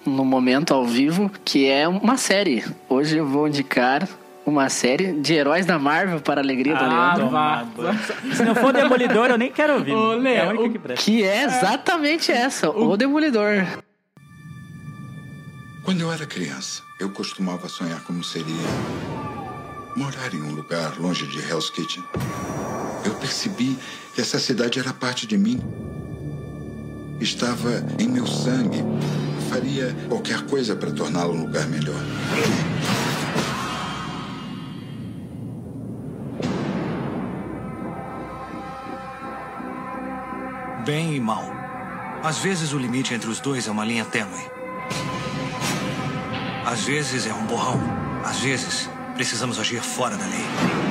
no 0.06 0.26
momento 0.26 0.74
ao 0.74 0.86
vivo, 0.86 1.32
que 1.44 1.68
é 1.68 1.88
uma 1.88 2.18
série. 2.18 2.64
Hoje 2.90 3.18
eu 3.18 3.26
vou 3.26 3.48
indicar 3.48 4.08
uma 4.46 4.70
série 4.70 5.14
de 5.14 5.34
heróis 5.34 5.66
da 5.66 5.80
Marvel 5.80 6.20
para 6.20 6.42
a 6.42 6.44
alegria 6.44 6.76
do 6.76 6.84
ah, 6.84 6.88
Leandro. 6.88 7.30
Vá. 7.30 7.66
Se 8.36 8.44
não 8.44 8.56
for 8.56 8.74
Demolidor, 8.74 9.30
eu 9.30 9.38
nem 9.38 9.52
quero 9.52 9.76
ouvir. 9.76 9.94
Ô, 9.94 10.14
Lê, 10.14 10.34
é 10.36 10.46
a 10.46 10.50
única 10.50 10.70
que 10.70 10.80
presta. 10.80 11.06
Que 11.06 11.24
é 11.24 11.44
exatamente 11.44 12.32
essa, 12.32 12.70
o... 12.70 12.92
o 12.92 12.98
Demolidor. 12.98 13.66
Quando 15.84 16.02
eu 16.02 16.12
era 16.12 16.26
criança, 16.26 16.82
eu 17.00 17.10
costumava 17.10 17.68
sonhar 17.68 18.02
como 18.04 18.24
seria 18.24 18.46
morar 19.96 20.34
em 20.34 20.42
um 20.42 20.54
lugar 20.54 20.98
longe 20.98 21.28
de 21.28 21.40
Hell's 21.40 21.70
Kitchen. 21.70 22.04
Eu 23.06 23.14
percebi 23.16 23.78
que 24.16 24.22
essa 24.22 24.40
cidade 24.40 24.80
era 24.80 24.94
parte 24.94 25.28
de 25.28 25.38
mim. 25.38 25.62
Estava 27.20 27.84
em 28.00 28.08
meu 28.08 28.26
sangue. 28.26 28.80
Eu 28.80 29.42
faria 29.50 29.96
qualquer 30.08 30.42
coisa 30.44 30.76
para 30.76 30.92
torná-lo 30.92 31.34
um 31.34 31.42
lugar 31.42 31.68
melhor. 31.68 32.00
Bem 40.86 41.16
e 41.16 41.20
mal. 41.20 41.46
Às 42.22 42.40
vezes 42.40 42.74
o 42.74 42.78
limite 42.78 43.14
entre 43.14 43.30
os 43.30 43.40
dois 43.40 43.68
é 43.68 43.72
uma 43.72 43.86
linha 43.86 44.04
tênue. 44.04 44.44
Às 46.66 46.84
vezes 46.84 47.26
é 47.26 47.34
um 47.34 47.46
borrão. 47.46 47.80
Às 48.22 48.40
vezes 48.40 48.90
precisamos 49.16 49.58
agir 49.60 49.82
fora 49.82 50.18
da 50.18 50.26
lei. 50.26 50.83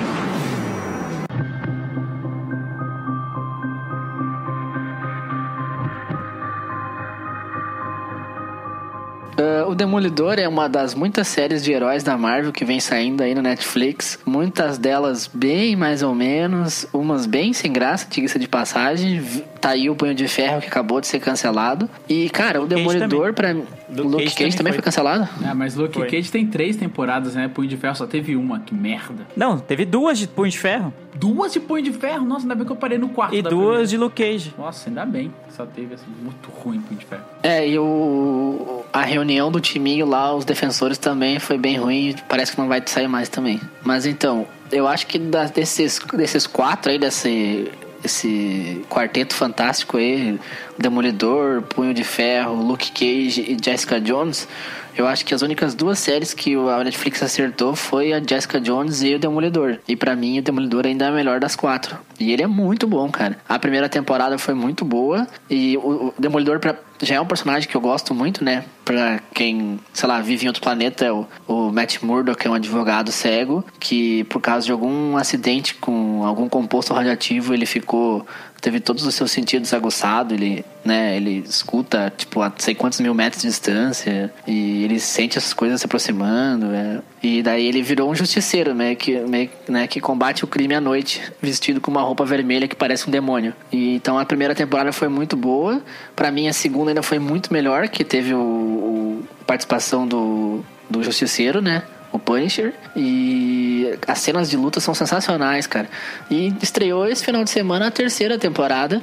O 9.73 9.75
Demolidor 9.75 10.39
é 10.39 10.47
uma 10.47 10.69
das 10.69 10.95
muitas 10.95 11.27
séries 11.29 11.65
de 11.65 11.73
heróis 11.73 12.03
da 12.03 12.17
Marvel 12.17 12.53
que 12.53 12.65
vem 12.65 12.79
saindo 12.79 13.23
aí 13.23 13.35
no 13.35 13.41
Netflix. 13.41 14.19
Muitas 14.25 14.77
delas 14.77 15.29
bem 15.33 15.75
mais 15.75 16.03
ou 16.03 16.15
menos, 16.15 16.87
umas 16.93 17.25
bem 17.25 17.55
sem 17.55 17.73
graça, 17.73 18.07
diga-se 18.09 18.39
de 18.39 18.47
passagem. 18.47 19.23
Tá 19.61 19.71
aí 19.71 19.89
o 19.89 19.95
Punho 19.95 20.15
de 20.15 20.29
Ferro 20.29 20.61
que 20.61 20.69
acabou 20.69 21.01
de 21.01 21.07
ser 21.07 21.21
cancelado. 21.21 21.89
E, 22.07 22.29
cara, 22.29 22.61
o 22.61 22.67
Demolidor 22.67 23.33
pra 23.33 23.55
mim. 23.55 23.65
Luke, 23.97 24.09
Luke 24.09 24.25
Cage, 24.25 24.37
Cage 24.37 24.57
também 24.57 24.73
foi. 24.73 24.79
foi. 24.79 24.85
cancelado? 24.85 25.29
É, 25.45 25.53
mas 25.55 25.75
Luke 25.75 25.95
foi. 25.95 26.09
Cage 26.09 26.31
tem 26.31 26.47
três 26.47 26.77
temporadas, 26.77 27.35
né? 27.35 27.49
Punho 27.49 27.69
de 27.69 27.77
Ferro 27.77 27.95
só 27.95 28.07
teve 28.07 28.35
uma, 28.37 28.61
que 28.61 28.75
merda. 28.75 29.27
Não, 29.37 29.59
teve 29.59 29.85
duas 29.85 30.19
de 30.19 30.27
Punho 30.27 30.51
de 30.51 30.59
Ferro. 30.59 30.93
Duas 31.15 31.53
de 31.53 31.61
Punho 31.61 31.83
de 31.83 31.93
Ferro? 31.93 32.25
Nossa, 32.25 32.45
ainda 32.45 32.55
bem 32.55 32.65
que 32.65 32.73
eu 32.73 32.77
parei 32.77 32.99
no 32.99 33.09
quarto. 33.11 33.35
E 33.35 33.43
duas 33.43 33.53
primeira. 33.53 33.87
de 33.87 33.97
Luke 33.97 34.23
Cage. 34.23 34.55
Nossa, 34.57 34.89
ainda 34.89 35.05
bem. 35.05 35.33
Só 35.51 35.67
teve 35.67 35.95
assim, 35.95 36.07
muito 36.23 36.49
ruim 36.51 36.81
Punho 36.81 36.99
de 36.99 37.07
Ferro. 37.07 37.23
É, 37.43 37.69
e 37.69 37.79
o, 37.79 38.85
a 38.93 39.03
reunião 39.03 39.51
do 39.51 39.61
timinho 39.61 40.07
lá, 40.07 40.35
os 40.35 40.45
defensores 40.45 40.99
também 40.99 41.39
foi 41.39 41.59
bem 41.59 41.77
ruim. 41.77 42.15
Parece 42.29 42.53
que 42.53 42.59
não 42.59 42.69
vai 42.69 42.83
sair 42.87 43.09
mais 43.09 43.29
também. 43.29 43.61
Mas 43.85 44.07
então, 44.07 44.47
eu 44.71 44.89
acho 44.89 45.07
que 45.07 45.19
das, 45.19 45.51
desses, 45.51 46.01
desses 46.15 46.47
quatro 46.47 46.91
aí, 46.91 46.99
desse 46.99 47.71
esse 48.05 48.85
quarteto 48.89 49.35
fantástico 49.35 49.97
aí, 49.97 50.39
Demolidor, 50.79 51.63
Punho 51.63 51.95
de 51.95 52.05
Ferro, 52.05 52.55
Luke 52.55 52.91
Cage 52.93 53.41
e 53.41 53.57
Jessica 53.63 54.01
Jones, 54.01 54.49
eu 54.97 55.07
acho 55.07 55.25
que 55.25 55.35
as 55.35 55.41
únicas 55.41 55.75
duas 55.75 55.99
séries 55.99 56.35
que 56.35 56.55
a 56.55 56.85
Netflix 56.85 57.23
acertou 57.23 57.75
foi 57.75 58.13
a 58.13 58.21
Jessica 58.21 58.61
Jones 58.61 59.03
e 59.03 59.15
o 59.15 59.19
Demolidor. 59.19 59.79
E 59.89 59.97
para 59.97 60.15
mim 60.15 60.39
o 60.39 60.43
Demolidor 60.43 60.87
ainda 60.87 61.07
é 61.07 61.09
a 61.09 61.13
melhor 61.13 61.41
das 61.41 61.57
quatro. 61.57 61.97
E 62.21 62.31
ele 62.31 62.43
é 62.43 62.47
muito 62.47 62.87
bom, 62.87 63.11
cara. 63.11 63.39
A 63.49 63.59
primeira 63.59 63.89
temporada 63.89 64.37
foi 64.37 64.55
muito 64.55 64.85
boa 64.85 65.27
e 65.49 65.77
o 65.79 66.13
Demolidor 66.19 66.59
pra, 66.61 66.77
já 67.03 67.17
é 67.17 67.21
um 67.21 67.27
personagem 67.27 67.69
que 67.69 67.77
eu 67.77 67.81
gosto 67.81 68.15
muito, 68.15 68.45
né? 68.45 68.65
Pra 68.85 69.21
quem, 69.35 69.79
sei 69.93 70.09
lá, 70.09 70.21
vive 70.21 70.45
em 70.45 70.49
outro 70.49 70.63
planeta, 70.63 71.05
é 71.05 71.13
o, 71.13 71.27
o 71.49 71.73
Matt 71.73 72.01
Murdock, 72.01 72.41
que 72.41 72.47
é 72.47 72.51
um 72.51 72.55
advogado 72.55 73.11
cego, 73.11 73.65
que 73.81 74.23
por 74.25 74.41
causa 74.41 74.65
de 74.65 74.73
algum 74.73 75.17
acidente 75.17 75.75
com 75.75 76.25
algum 76.25 76.49
composto 76.49 76.95
radioativo, 76.95 77.53
ele 77.53 77.67
ficou 77.67 78.25
teve 78.63 78.79
todos 78.79 79.05
os 79.05 79.15
seus 79.15 79.33
sentidos 79.33 79.75
aguçados, 79.75 80.33
ele, 80.33 80.65
né, 80.85 81.17
ele 81.17 81.45
escuta, 81.47 82.13
tipo, 82.17 82.41
a 82.41 82.53
sei 82.57 82.77
quantos 82.77 83.01
mil 83.01 83.13
metros 83.13 83.43
de 83.43 83.49
distância, 83.49 84.33
e 84.47 84.85
ele 84.85 85.01
sente 85.01 85.37
essas 85.37 85.53
coisas 85.53 85.81
se 85.81 85.87
aproximando, 85.87 86.67
é, 86.67 87.01
E 87.23 87.43
daí 87.43 87.67
ele 87.67 87.83
virou 87.83 88.11
um 88.11 88.15
justiceiro, 88.15 88.75
né? 88.75 88.95
Que, 88.95 89.19
meio, 89.21 89.51
né, 89.69 89.87
que 89.87 90.01
combate 90.01 90.45
o 90.45 90.47
crime 90.47 90.75
à 90.75 90.81
noite, 90.81 91.23
vestido 91.41 91.81
com 91.81 91.91
uma 91.91 92.03
roupa 92.03 92.25
vermelha 92.25 92.67
que 92.69 92.75
parece 92.75 93.09
um 93.09 93.11
demônio. 93.11 93.53
E, 93.71 93.97
então 93.97 94.19
a 94.19 94.25
primeira 94.25 94.55
temporada 94.55 94.93
foi 94.93 95.09
muito 95.09 95.37
boa. 95.37 95.83
Para 96.15 96.31
mim 96.31 96.49
a 96.49 96.53
segunda 96.53 96.91
ainda 96.91 97.03
foi 97.03 97.19
muito 97.19 97.53
melhor, 97.53 97.89
que 97.89 98.05
teve 98.05 98.33
o, 98.33 98.39
o 98.39 99.25
participação 99.47 100.07
do, 100.07 100.65
do 100.89 101.03
justiceiro, 101.03 101.61
né? 101.61 101.83
O 102.13 102.19
Punisher. 102.19 102.75
E 102.95 103.99
as 104.07 104.19
cenas 104.19 104.51
de 104.51 104.57
luta 104.57 104.79
são 104.81 104.95
sensacionais, 104.95 105.67
cara. 105.67 105.89
E 106.31 106.55
estreou 106.63 107.07
esse 107.07 107.25
final 107.25 107.43
de 107.43 107.51
semana 107.51 107.89
a 107.89 107.91
terceira 107.91 108.39
temporada, 108.39 109.03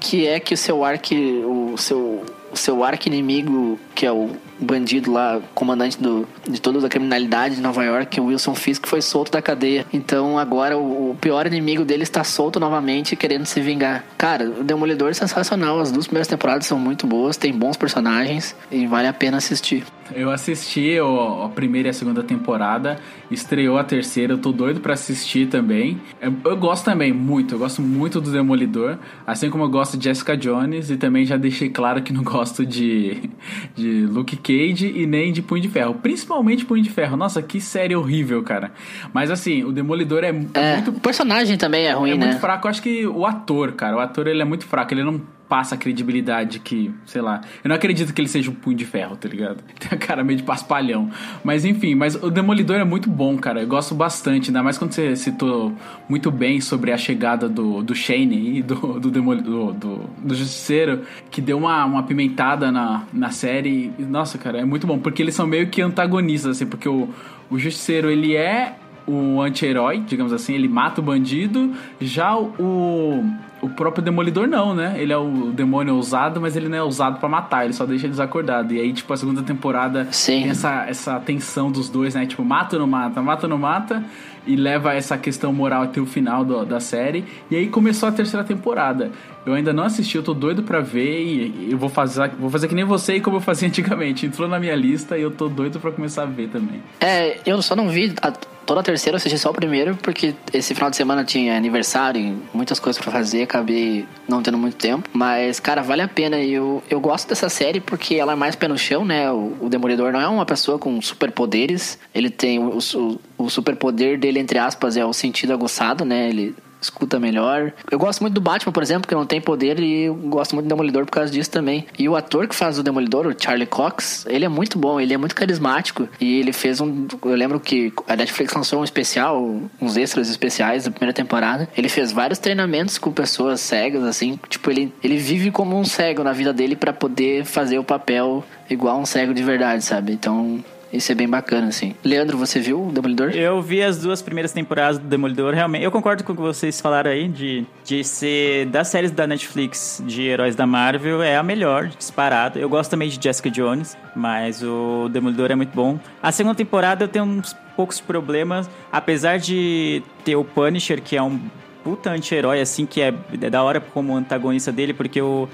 que 0.00 0.26
é 0.26 0.40
que 0.40 0.54
o 0.54 0.56
seu 0.56 0.84
arco, 0.84 1.14
o 1.14 1.76
seu, 1.76 2.24
seu 2.56 2.82
arco 2.84 3.08
inimigo, 3.08 3.78
que 3.94 4.06
é 4.06 4.12
o 4.12 4.30
bandido 4.58 5.12
lá, 5.12 5.40
comandante 5.54 6.00
do, 6.00 6.26
de 6.48 6.60
toda 6.60 6.84
a 6.84 6.88
criminalidade 6.88 7.56
de 7.56 7.60
Nova 7.60 7.84
York, 7.84 8.20
o 8.20 8.26
Wilson 8.26 8.54
Fisk, 8.54 8.86
foi 8.86 9.02
solto 9.02 9.32
da 9.32 9.42
cadeia. 9.42 9.86
Então 9.92 10.38
agora 10.38 10.76
o, 10.76 11.10
o, 11.10 11.14
pior 11.16 11.46
inimigo 11.46 11.84
dele 11.84 12.02
está 12.02 12.24
solto 12.24 12.58
novamente, 12.58 13.16
querendo 13.16 13.44
se 13.46 13.60
vingar. 13.60 14.04
Cara, 14.16 14.48
o 14.48 14.64
Demolidor 14.64 15.10
é 15.10 15.14
sensacional. 15.14 15.80
As 15.80 15.90
duas 15.90 16.06
primeiras 16.06 16.28
temporadas 16.28 16.66
são 16.66 16.78
muito 16.78 17.06
boas, 17.06 17.36
tem 17.36 17.52
bons 17.52 17.76
personagens 17.76 18.56
e 18.70 18.86
vale 18.86 19.08
a 19.08 19.12
pena 19.12 19.36
assistir. 19.36 19.84
Eu 20.14 20.30
assisti 20.30 20.96
a 20.98 21.48
primeira 21.48 21.88
e 21.88 21.90
a 21.90 21.92
segunda 21.92 22.22
temporada, 22.22 22.98
estreou 23.28 23.76
a 23.76 23.82
terceira, 23.82 24.34
eu 24.34 24.38
tô 24.38 24.52
doido 24.52 24.80
para 24.80 24.94
assistir 24.94 25.48
também. 25.48 26.00
Eu, 26.20 26.56
gosto 26.56 26.84
também 26.84 27.12
muito, 27.12 27.54
eu 27.54 27.58
gosto 27.58 27.82
muito 27.82 28.20
do 28.20 28.30
Demolidor, 28.30 28.98
assim 29.26 29.50
como 29.50 29.64
eu 29.64 29.68
gosto 29.68 29.96
de 29.96 30.04
Jessica 30.04 30.36
Jones 30.36 30.90
e 30.90 30.96
também 30.96 31.24
já 31.24 31.36
deixei 31.36 31.68
claro 31.68 32.02
que 32.02 32.12
não 32.12 32.22
gosto 32.22 32.45
de, 32.52 33.30
de 33.74 34.06
Luke 34.06 34.36
Cage 34.36 34.92
e 34.94 35.06
nem 35.06 35.32
de 35.32 35.42
Punho 35.42 35.62
de 35.62 35.68
Ferro, 35.68 35.94
principalmente 35.94 36.64
Punho 36.64 36.82
de 36.82 36.90
Ferro. 36.90 37.16
Nossa, 37.16 37.42
que 37.42 37.60
série 37.60 37.94
horrível, 37.96 38.42
cara. 38.42 38.72
Mas 39.12 39.30
assim, 39.30 39.64
o 39.64 39.72
Demolidor 39.72 40.24
é, 40.24 40.28
é 40.28 40.32
muito. 40.32 40.90
O 40.90 41.00
personagem 41.00 41.56
também 41.56 41.86
é 41.86 41.92
ruim, 41.92 42.12
é 42.12 42.14
né? 42.16 42.24
É 42.24 42.28
muito 42.28 42.40
fraco, 42.40 42.66
eu 42.66 42.70
acho 42.70 42.82
que 42.82 43.06
o 43.06 43.26
ator, 43.26 43.72
cara, 43.72 43.96
o 43.96 44.00
ator 44.00 44.26
ele 44.26 44.42
é 44.42 44.44
muito 44.44 44.66
fraco, 44.66 44.92
ele 44.92 45.04
não 45.04 45.20
passa 45.48 45.74
a 45.74 45.78
credibilidade 45.78 46.58
que, 46.58 46.92
sei 47.04 47.22
lá. 47.22 47.40
Eu 47.62 47.68
não 47.68 47.76
acredito 47.76 48.12
que 48.12 48.20
ele 48.20 48.28
seja 48.28 48.50
um 48.50 48.54
punho 48.54 48.76
de 48.76 48.84
ferro, 48.84 49.16
tá 49.16 49.28
ligado? 49.28 49.62
Tem 49.78 49.90
a 49.92 49.96
cara 49.96 50.24
meio 50.24 50.38
de 50.38 50.42
paspalhão. 50.42 51.10
Mas 51.44 51.64
enfim, 51.64 51.94
mas 51.94 52.14
o 52.16 52.30
Demolidor 52.30 52.76
é 52.76 52.84
muito 52.84 53.08
bom, 53.08 53.36
cara. 53.38 53.62
Eu 53.62 53.66
gosto 53.66 53.94
bastante, 53.94 54.50
ainda 54.50 54.62
mais 54.62 54.76
quando 54.76 54.92
você 54.92 55.14
citou 55.14 55.72
muito 56.08 56.30
bem 56.30 56.60
sobre 56.60 56.92
a 56.92 56.96
chegada 56.96 57.48
do, 57.48 57.82
do 57.82 57.94
Shane 57.94 58.58
e 58.58 58.62
do, 58.62 58.98
do, 58.98 59.10
Demolidor, 59.10 59.72
do, 59.72 60.00
do 60.18 60.34
Justiceiro, 60.34 61.02
que 61.30 61.40
deu 61.40 61.58
uma, 61.58 61.84
uma 61.84 62.02
pimentada 62.02 62.72
na, 62.72 63.04
na 63.12 63.30
série. 63.30 63.92
Nossa, 63.98 64.38
cara, 64.38 64.58
é 64.58 64.64
muito 64.64 64.86
bom, 64.86 64.98
porque 64.98 65.22
eles 65.22 65.34
são 65.34 65.46
meio 65.46 65.68
que 65.68 65.80
antagonistas, 65.80 66.56
assim, 66.56 66.66
porque 66.66 66.88
o, 66.88 67.08
o 67.50 67.58
Justiceiro, 67.58 68.10
ele 68.10 68.34
é 68.34 68.76
o 69.06 69.40
anti-herói, 69.40 70.00
digamos 70.00 70.32
assim, 70.32 70.54
ele 70.54 70.66
mata 70.66 71.00
o 71.00 71.04
bandido, 71.04 71.72
já 72.00 72.36
o 72.36 73.24
o 73.60 73.68
próprio 73.68 74.02
Demolidor 74.04 74.46
não, 74.46 74.74
né? 74.74 74.94
Ele 74.98 75.12
é 75.12 75.16
o 75.16 75.50
demônio 75.52 75.94
ousado, 75.94 76.40
mas 76.40 76.56
ele 76.56 76.68
não 76.68 76.76
é 76.76 76.82
ousado 76.82 77.18
para 77.18 77.28
matar, 77.28 77.64
ele 77.64 77.72
só 77.72 77.86
deixa 77.86 78.06
eles 78.06 78.20
acordados. 78.20 78.72
E 78.72 78.78
aí, 78.78 78.92
tipo, 78.92 79.12
a 79.12 79.16
segunda 79.16 79.42
temporada 79.42 80.08
Sim. 80.10 80.42
tem 80.42 80.50
essa, 80.50 80.84
essa 80.86 81.20
tensão 81.20 81.70
dos 81.70 81.88
dois, 81.88 82.14
né? 82.14 82.26
Tipo, 82.26 82.44
mata 82.44 82.76
ou 82.76 82.80
não 82.80 82.86
mata, 82.86 83.22
mata 83.22 83.46
ou 83.46 83.50
não 83.50 83.58
mata, 83.58 84.04
e 84.46 84.54
leva 84.54 84.94
essa 84.94 85.16
questão 85.18 85.52
moral 85.52 85.82
até 85.82 86.00
o 86.00 86.06
final 86.06 86.44
do, 86.44 86.64
da 86.64 86.80
série. 86.80 87.24
E 87.50 87.56
aí 87.56 87.68
começou 87.68 88.08
a 88.08 88.12
terceira 88.12 88.44
temporada. 88.44 89.10
Eu 89.44 89.54
ainda 89.54 89.72
não 89.72 89.84
assisti, 89.84 90.16
eu 90.16 90.22
tô 90.22 90.34
doido 90.34 90.62
pra 90.62 90.80
ver 90.80 91.22
e 91.22 91.70
eu 91.70 91.78
vou 91.78 91.88
fazer, 91.88 92.30
vou 92.38 92.50
fazer 92.50 92.68
que 92.68 92.74
nem 92.74 92.84
você 92.84 93.16
e 93.16 93.20
como 93.20 93.38
eu 93.38 93.40
fazia 93.40 93.66
antigamente. 93.68 94.26
Entrou 94.26 94.48
na 94.48 94.60
minha 94.60 94.76
lista 94.76 95.16
e 95.16 95.22
eu 95.22 95.30
tô 95.30 95.48
doido 95.48 95.80
pra 95.80 95.90
começar 95.90 96.22
a 96.22 96.26
ver 96.26 96.48
também. 96.48 96.82
É, 97.00 97.38
eu 97.46 97.60
só 97.62 97.74
não 97.74 97.88
vi 97.88 98.14
a, 98.22 98.32
toda 98.66 98.82
terceira, 98.82 99.14
eu 99.14 99.18
assisti 99.18 99.38
só 99.38 99.50
o 99.50 99.54
primeiro, 99.54 99.96
porque 99.96 100.34
esse 100.52 100.74
final 100.74 100.90
de 100.90 100.96
semana 100.96 101.24
tinha 101.24 101.56
aniversário 101.56 102.42
muitas 102.52 102.80
coisas 102.80 103.00
para 103.00 103.12
fazer, 103.12 103.44
acabei 103.44 104.04
não 104.28 104.42
tendo 104.42 104.58
muito 104.58 104.76
tempo. 104.76 105.08
Mas, 105.12 105.60
cara, 105.60 105.82
vale 105.82 106.02
a 106.02 106.08
pena. 106.08 106.38
E 106.38 106.52
eu, 106.52 106.82
eu 106.90 107.00
gosto 107.00 107.28
dessa 107.28 107.48
série 107.48 107.80
porque 107.80 108.16
ela 108.16 108.32
é 108.32 108.36
mais 108.36 108.56
pé 108.56 108.66
no 108.66 108.76
chão, 108.76 109.04
né? 109.04 109.30
O, 109.30 109.56
o 109.60 109.68
Demolidor 109.68 110.12
não 110.12 110.20
é 110.20 110.28
uma 110.28 110.44
pessoa 110.44 110.78
com 110.78 111.00
superpoderes. 111.00 111.98
Ele 112.12 112.28
tem 112.28 112.58
o, 112.58 112.78
o, 112.78 113.20
o 113.38 113.48
superpoder 113.48 114.18
dele, 114.18 114.40
entre 114.40 114.58
aspas, 114.58 114.96
é 114.96 115.04
o 115.04 115.12
sentido 115.12 115.52
aguçado, 115.52 116.04
né? 116.04 116.28
Ele 116.28 116.54
escuta 116.80 117.18
melhor. 117.18 117.72
Eu 117.90 117.98
gosto 117.98 118.20
muito 118.20 118.34
do 118.34 118.40
Batman, 118.40 118.72
por 118.72 118.82
exemplo, 118.82 119.08
que 119.08 119.14
não 119.14 119.26
tem 119.26 119.40
poder, 119.40 119.78
e 119.80 120.08
gosto 120.08 120.54
muito 120.54 120.66
do 120.66 120.68
Demolidor 120.68 121.04
por 121.04 121.12
causa 121.12 121.32
disso 121.32 121.50
também. 121.50 121.86
E 121.98 122.08
o 122.08 122.16
ator 122.16 122.46
que 122.48 122.54
faz 122.54 122.78
o 122.78 122.82
Demolidor, 122.82 123.26
o 123.26 123.34
Charlie 123.36 123.66
Cox, 123.66 124.26
ele 124.28 124.44
é 124.44 124.48
muito 124.48 124.78
bom, 124.78 125.00
ele 125.00 125.14
é 125.14 125.16
muito 125.16 125.34
carismático. 125.34 126.08
E 126.20 126.38
ele 126.38 126.52
fez 126.52 126.80
um. 126.80 127.06
Eu 127.24 127.34
lembro 127.34 127.58
que 127.60 127.92
a 128.06 128.16
Netflix 128.16 128.52
lançou 128.54 128.80
um 128.80 128.84
especial, 128.84 129.60
uns 129.80 129.96
extras 129.96 130.28
especiais 130.28 130.84
da 130.84 130.90
primeira 130.90 131.12
temporada. 131.12 131.68
Ele 131.76 131.88
fez 131.88 132.12
vários 132.12 132.38
treinamentos 132.38 132.98
com 132.98 133.12
pessoas 133.12 133.60
cegas, 133.60 134.04
assim. 134.04 134.38
Tipo, 134.48 134.70
ele, 134.70 134.92
ele 135.02 135.16
vive 135.16 135.50
como 135.50 135.78
um 135.78 135.84
cego 135.84 136.22
na 136.22 136.32
vida 136.32 136.52
dele 136.52 136.76
para 136.76 136.92
poder 136.92 137.44
fazer 137.44 137.78
o 137.78 137.84
papel 137.84 138.44
igual 138.68 138.98
um 138.98 139.06
cego 139.06 139.32
de 139.32 139.42
verdade, 139.42 139.84
sabe? 139.84 140.12
Então, 140.12 140.64
isso 140.92 141.10
é 141.10 141.14
bem 141.14 141.28
bacana, 141.28 141.68
assim. 141.68 141.94
Leandro, 142.04 142.38
você 142.38 142.60
viu 142.60 142.88
o 142.88 142.92
Demolidor? 142.92 143.30
Eu 143.30 143.60
vi 143.60 143.82
as 143.82 143.98
duas 143.98 144.22
primeiras 144.22 144.52
temporadas 144.52 144.98
do 144.98 145.06
Demolidor, 145.06 145.54
realmente. 145.54 145.84
Eu 145.84 145.90
concordo 145.90 146.22
com 146.24 146.32
o 146.32 146.36
que 146.36 146.42
vocês 146.42 146.80
falaram 146.80 147.10
aí, 147.10 147.28
de, 147.28 147.66
de 147.84 148.04
ser 148.04 148.66
das 148.66 148.88
séries 148.88 149.10
da 149.10 149.26
Netflix 149.26 150.02
de 150.06 150.22
heróis 150.22 150.54
da 150.54 150.66
Marvel, 150.66 151.22
é 151.22 151.36
a 151.36 151.42
melhor, 151.42 151.88
disparado. 151.88 152.58
Eu 152.58 152.68
gosto 152.68 152.90
também 152.90 153.08
de 153.08 153.22
Jessica 153.22 153.50
Jones, 153.50 153.96
mas 154.14 154.62
o 154.62 155.08
Demolidor 155.10 155.50
é 155.50 155.54
muito 155.54 155.74
bom. 155.74 155.98
A 156.22 156.30
segunda 156.30 156.54
temporada 156.54 157.04
eu 157.04 157.08
tenho 157.08 157.24
uns 157.24 157.54
poucos 157.76 158.00
problemas, 158.00 158.68
apesar 158.90 159.38
de 159.38 160.02
ter 160.24 160.36
o 160.36 160.44
Punisher, 160.44 161.02
que 161.02 161.16
é 161.16 161.22
um 161.22 161.38
puta 161.86 162.10
anti-herói, 162.10 162.60
assim, 162.60 162.84
que 162.84 163.00
é, 163.00 163.14
é, 163.40 163.48
da 163.48 163.62
hora 163.62 163.80
como 163.80 164.16
antagonista 164.16 164.72
dele, 164.72 164.92
porque 164.92 165.22
o, 165.22 165.48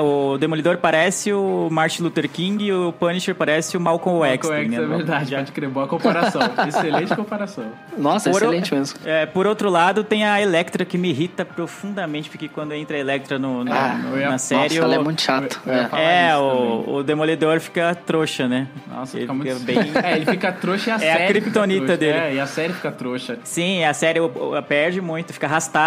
o 0.00 0.36
Demolidor 0.36 0.76
parece 0.76 1.32
o 1.32 1.66
Martin 1.70 2.02
Luther 2.02 2.28
King 2.28 2.62
e 2.62 2.70
o 2.70 2.92
Punisher 2.92 3.34
parece 3.34 3.74
o 3.74 3.80
Malcolm 3.80 4.22
X. 4.22 4.46
Malcolm 4.46 4.66
X, 4.66 4.76
tá 4.76 4.82
é 4.82 4.86
verdade, 4.86 5.30
já. 5.30 5.38
pode 5.38 5.52
crer, 5.52 5.70
boa 5.70 5.88
comparação. 5.88 6.42
Excelente 6.68 7.16
comparação. 7.16 7.64
Nossa, 7.96 8.28
por, 8.28 8.42
excelente 8.42 8.74
mesmo. 8.74 8.98
É, 9.02 9.24
por 9.24 9.46
outro 9.46 9.70
lado, 9.70 10.04
tem 10.04 10.26
a 10.26 10.42
Electra, 10.42 10.84
que 10.84 10.98
me 10.98 11.08
irrita 11.08 11.42
profundamente, 11.42 12.28
porque 12.28 12.50
quando 12.50 12.74
entra 12.74 12.94
a 12.94 13.00
Electra 13.00 13.38
no, 13.38 13.64
no 13.64 13.72
ah, 13.72 13.94
na 14.28 14.36
série... 14.36 14.74
Nossa, 14.74 14.78
ela 14.80 14.94
é 14.94 14.98
muito 14.98 15.22
chata. 15.22 15.58
É, 15.96 16.36
o, 16.36 16.96
o, 16.96 17.02
Demolidor 17.02 17.60
fica 17.60 17.94
trouxa, 17.94 18.46
né? 18.46 18.68
Nossa, 18.86 19.16
ele 19.16 19.26
fica, 19.26 19.32
muito... 19.32 19.60
bem... 19.60 19.78
É, 20.04 20.16
ele 20.16 20.26
fica 20.26 20.52
trouxa 20.52 20.90
e 20.90 20.92
a 20.92 20.96
é 20.96 20.98
série 20.98 21.22
É 21.22 21.24
a 21.24 21.28
criptonita 21.28 21.96
dele. 21.96 22.18
É, 22.18 22.34
e 22.34 22.40
a 22.40 22.46
série 22.46 22.74
fica 22.74 22.92
trouxa. 22.92 23.38
Sim, 23.42 23.84
a 23.84 23.94
série 23.94 24.20
perde 24.68 25.00
muito, 25.00 25.32
fica 25.32 25.46
arrastada 25.46 25.77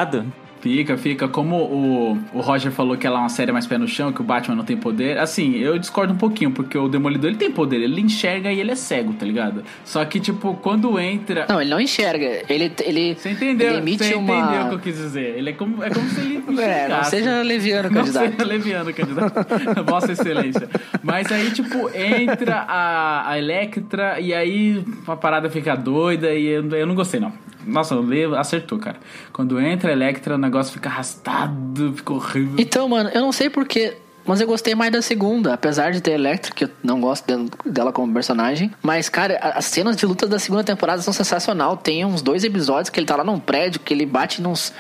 Fica, 0.62 0.96
fica. 0.96 1.28
Como 1.28 1.56
o, 1.56 2.12
o 2.34 2.40
Roger 2.40 2.72
falou 2.72 2.96
que 2.96 3.08
ela 3.08 3.18
é 3.18 3.20
uma 3.22 3.30
série 3.30 3.52
mais 3.52 3.66
pé 3.66 3.80
no 3.80 3.88
chão, 3.88 4.14
que 4.14 4.22
o 4.22 4.24
Batman 4.24 4.56
não 4.56 4.64
tem 4.64 4.78
poder. 4.78 5.18
Assim, 5.18 5.58
eu 5.58 5.78
discordo 5.80 6.14
um 6.14 6.18
pouquinho, 6.18 6.52
porque 6.52 6.78
o 6.78 6.88
Demolidor 6.88 7.32
ele 7.32 7.38
tem 7.38 7.52
poder, 7.52 7.82
ele 7.82 8.00
enxerga 8.00 8.52
e 8.52 8.60
ele 8.60 8.70
é 8.70 8.76
cego, 8.76 9.12
tá 9.14 9.26
ligado? 9.26 9.64
Só 9.84 10.06
que, 10.06 10.20
tipo, 10.20 10.54
quando 10.62 11.00
entra. 11.00 11.48
Não, 11.50 11.60
ele 11.60 11.72
não 11.72 11.82
enxerga. 11.82 12.44
Ele. 12.48 12.72
ele 12.84 13.16
você 13.16 13.32
entendeu? 13.32 13.70
Ele 13.70 13.78
emite 13.80 14.04
você 14.04 14.14
uma... 14.14 14.36
entendeu 14.36 14.62
o 14.62 14.70
que 14.70 14.76
eu 14.76 14.80
quis 14.80 14.98
dizer. 14.98 15.36
Ele 15.36 15.50
é 15.50 15.54
como, 15.54 15.84
é 15.84 15.90
como 15.90 16.08
se 16.08 16.20
ele. 16.20 16.42
É, 16.62 16.88
não 16.88 17.04
seja 17.06 17.42
leviano, 17.42 17.90
candidato. 17.90 18.24
Não 18.24 18.32
seja 18.32 18.46
leviano, 18.46 18.94
candidato. 18.94 19.84
Vossa 19.84 20.12
Excelência. 20.12 20.70
Mas 21.02 21.32
aí, 21.32 21.50
tipo, 21.52 21.90
entra 21.96 22.66
a, 22.68 23.32
a 23.32 23.38
Electra 23.40 24.20
e 24.20 24.34
aí 24.34 24.84
a 25.08 25.16
parada 25.16 25.50
fica 25.50 25.76
doida 25.76 26.34
e 26.34 26.46
eu, 26.46 26.70
eu 26.70 26.86
não 26.86 26.94
gostei, 26.94 27.20
não. 27.20 27.34
Nossa, 27.66 27.96
o 27.96 28.02
Lê 28.02 28.26
acertou, 28.38 28.80
cara. 28.80 28.98
Quando 29.32 29.60
entra 29.60 29.90
a 29.90 29.94
Electra, 29.94 30.36
o 30.36 30.38
negócio 30.38 30.74
fica 30.74 30.90
arrastado, 30.90 31.94
fica 31.94 32.14
horrível. 32.14 32.56
Então, 32.58 32.88
mano, 32.88 33.10
eu 33.14 33.22
não 33.22 33.32
sei 33.32 33.50
porquê. 33.50 33.98
Mas 34.26 34.40
eu 34.40 34.46
gostei 34.46 34.76
mais 34.76 34.92
da 34.92 35.02
segunda, 35.02 35.54
apesar 35.54 35.92
de 35.92 36.00
ter 36.00 36.12
Electra, 36.12 36.54
que 36.54 36.66
eu 36.66 36.70
não 36.84 37.02
gosto 37.02 37.26
dela 37.66 37.92
como 37.92 38.14
personagem. 38.14 38.72
Mas, 38.82 39.10
cara, 39.10 39.38
as 39.56 39.66
cenas 39.66 39.96
de 39.96 40.06
luta 40.06 40.28
da 40.28 40.38
segunda 40.38 40.64
temporada 40.64 41.02
são 41.02 41.12
sensacional. 41.12 41.76
Tem 41.76 42.06
uns 42.06 42.22
dois 42.22 42.44
episódios 42.44 42.90
que 42.90 43.00
ele 43.00 43.08
tá 43.08 43.16
lá 43.16 43.24
num 43.24 43.40
prédio, 43.40 43.80
que 43.80 43.94
ele 43.94 44.06
bate 44.06 44.42
nos 44.42 44.72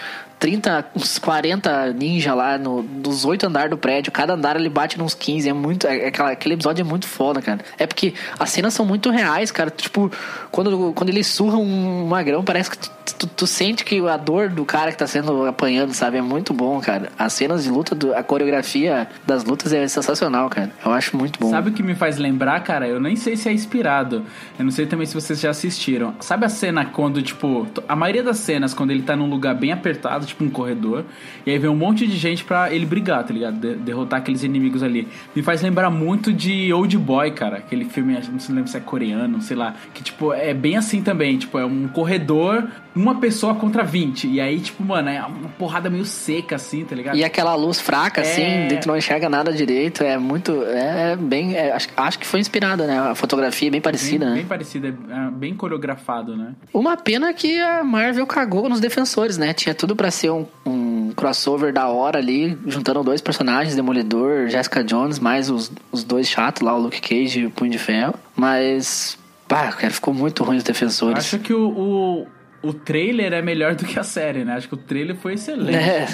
30, 0.42 0.86
uns 0.96 1.20
40 1.20 1.94
ninja 1.94 2.34
lá 2.34 2.58
no, 2.58 2.82
nos 2.82 3.26
oito 3.26 3.46
andares 3.46 3.70
do 3.70 3.78
prédio. 3.78 4.12
Cada 4.12 4.34
andar 4.34 4.56
ele 4.56 4.70
bate 4.70 4.98
nos 4.98 5.14
15. 5.14 5.48
É 5.48 5.54
muito. 5.54 5.86
É, 5.86 6.08
aquela, 6.08 6.32
aquele 6.32 6.56
episódio 6.56 6.82
é 6.82 6.84
muito 6.84 7.08
foda, 7.08 7.40
cara. 7.44 7.60
É 7.78 7.86
porque 7.86 8.16
as 8.40 8.50
cenas 8.50 8.74
são 8.74 8.84
muito 8.84 9.12
reais, 9.12 9.52
cara. 9.52 9.70
Tipo, 9.70 10.12
quando, 10.52 10.94
quando 10.94 11.10
ele 11.10 11.24
surra 11.24 11.58
um 11.58 12.08
magrão, 12.08 12.44
parece 12.44 12.72
que 12.72 12.78
tu, 12.80 12.90
tu, 13.20 13.28
tu, 13.28 13.48
sente 13.48 13.86
que 13.86 14.00
a 14.08 14.18
dor 14.18 14.50
do 14.50 14.66
cara 14.66 14.92
que 14.92 14.98
tá 14.98 15.06
sendo 15.06 15.46
apanhando, 15.46 15.94
sabe? 15.94 16.18
É 16.18 16.24
muito 16.24 16.56
bom, 16.56 16.82
cara. 16.82 17.12
As 17.20 17.34
cenas 17.34 17.64
de 17.64 17.70
luta, 17.70 17.94
do, 17.94 18.16
a 18.16 18.24
coreografia 18.24 19.08
das 19.28 19.44
lutas 19.44 19.72
é 19.72 19.88
sensacional, 19.88 20.50
cara. 20.50 20.72
Eu 20.84 20.92
acho 20.92 21.16
muito 21.16 21.40
bom. 21.40 21.52
Sabe 21.52 21.70
o 21.70 21.74
que 21.74 21.84
me 21.84 21.94
faz 21.94 22.18
lembrar, 22.18 22.60
cara? 22.64 22.88
Eu 22.88 23.00
nem 23.00 23.16
sei 23.16 23.38
se 23.38 23.48
é 23.48 23.54
inspirado. 23.54 24.26
Eu 24.58 24.66
não 24.66 24.72
sei 24.72 24.88
também 24.88 25.06
se 25.06 25.14
vocês 25.14 25.40
já 25.40 25.52
assistiram. 25.52 26.16
Sabe 26.20 26.48
a 26.48 26.50
cena 26.50 26.84
quando, 26.84 27.22
tipo, 27.22 27.68
a 27.88 27.96
maioria 27.96 28.24
das 28.24 28.40
cenas, 28.40 28.74
quando 28.74 28.90
ele 28.90 29.04
tá 29.04 29.16
num 29.16 29.30
lugar 29.30 29.54
bem 29.54 29.72
apertado, 29.72 30.31
tipo 30.32 30.44
um 30.44 30.50
corredor. 30.50 31.04
E 31.46 31.52
aí 31.52 31.58
vem 31.58 31.70
um 31.70 31.76
monte 31.76 32.06
de 32.08 32.17
gente 32.17 32.44
pra 32.44 32.74
ele 32.74 32.86
brigar, 32.86 33.24
tá 33.24 33.34
ligado? 33.34 33.56
De- 33.60 33.76
derrotar 33.76 34.20
aqueles 34.20 34.44
inimigos 34.44 34.82
ali. 34.84 35.08
Me 35.36 35.41
faz 35.41 35.62
lembrar 35.62 35.89
muito 35.89 36.34
de 36.34 36.72
Old 36.74 36.98
Boy, 36.98 37.32
cara. 37.32 37.58
Aquele 37.58 37.86
filme, 37.86 38.17
não 38.32 38.39
se 38.39 38.52
lembra 38.52 38.67
se 38.67 38.78
é 38.78 38.80
coreano, 38.80 39.41
sei 39.41 39.56
lá. 39.58 39.76
Que, 39.94 40.04
tipo, 40.04 40.34
é 40.34 40.54
bem 40.54 40.78
assim 40.78 41.02
também. 41.02 41.38
Tipo, 41.38 41.58
é 41.60 41.65
um 41.65 41.88
corredor, 41.88 42.67
uma 42.96 43.15
pessoa 43.20 43.56
contra 43.56 43.84
20. 43.84 44.28
E 44.28 44.39
aí, 44.41 44.60
tipo, 44.60 44.84
mano, 44.84 45.10
é 45.10 45.22
uma 45.22 45.50
porrada 45.58 45.89
meio 45.89 46.06
seca, 46.06 46.56
assim, 46.56 46.84
tá 46.84 46.96
ligado? 46.96 47.15
E 47.17 47.24
aquela 47.24 47.56
luz 47.56 47.80
fraca, 47.80 48.22
assim, 48.22 48.41
É. 48.41 48.67
daí 48.67 48.80
tu 48.80 48.88
não 48.88 48.98
enxerga 48.98 49.30
nada 49.30 49.52
direito. 49.54 50.04
É 50.04 50.17
muito. 50.17 50.63
É 50.63 51.15
bem. 51.15 51.56
é, 51.56 51.72
acho, 51.72 51.88
acho 51.96 52.20
que 52.20 52.26
foi 52.26 52.39
inspirada, 52.39 52.86
né? 52.88 53.00
A 53.00 53.15
fotografia 53.15 53.67
é 53.67 53.72
bem 53.72 53.82
parecida, 53.82 54.26
bem, 54.26 54.30
né? 54.34 54.36
bem 54.41 54.46
parecido, 54.46 54.88
é, 54.88 54.89
é 54.89 55.32
bem 55.32 55.54
coreografado, 55.56 56.36
né? 56.36 56.54
Uma 56.74 56.96
pena 56.98 57.34
que 57.34 57.60
a 57.60 57.84
Marvel 57.84 58.26
cagou 58.28 58.70
nos 58.70 58.80
defensores, 58.80 59.38
né? 59.38 59.54
Tinha 59.54 59.74
tudo 59.74 59.96
pra 59.96 60.12
ser 60.22 60.32
um, 60.32 60.46
um 60.66 61.12
crossover 61.12 61.74
da 61.74 61.88
hora 61.88 62.20
ali, 62.20 62.58
juntando 62.66 63.04
dois 63.04 63.22
personagens, 63.22 63.76
Demolidor, 63.76 64.48
Jessica 64.48 64.84
Jones, 64.84 65.20
mais 65.20 65.50
os, 65.50 65.72
os 65.92 66.04
dois 66.04 66.28
chatos 66.30 66.62
lá, 66.62 66.76
o 66.76 66.82
Luke 66.82 67.02
Cage 67.02 67.42
e 67.42 67.46
o 67.46 67.52
Punho 67.52 67.72
de 67.72 67.78
Ferro. 67.78 68.14
Mas, 68.36 69.18
pá, 69.48 69.72
cara, 69.72 69.92
ficou 69.92 70.14
muito 70.14 70.44
ruim 70.44 70.58
os 70.58 70.64
defensores. 70.64 71.20
Acho 71.20 71.40
que 71.40 71.54
o, 71.54 71.70
o, 71.70 72.28
o 72.63 72.74
trailer 72.74 73.34
é 73.34 73.41
melhor 73.41 73.74
do 73.74 73.86
que 73.86 74.00
a 74.00 74.04
série, 74.04 74.45
né? 74.45 74.54
Acho 74.54 74.67
que 74.67 74.76
o 74.76 74.78
trailer 74.78 75.15
foi 75.15 75.34
excelente. 75.34 75.76
É, 75.76 76.08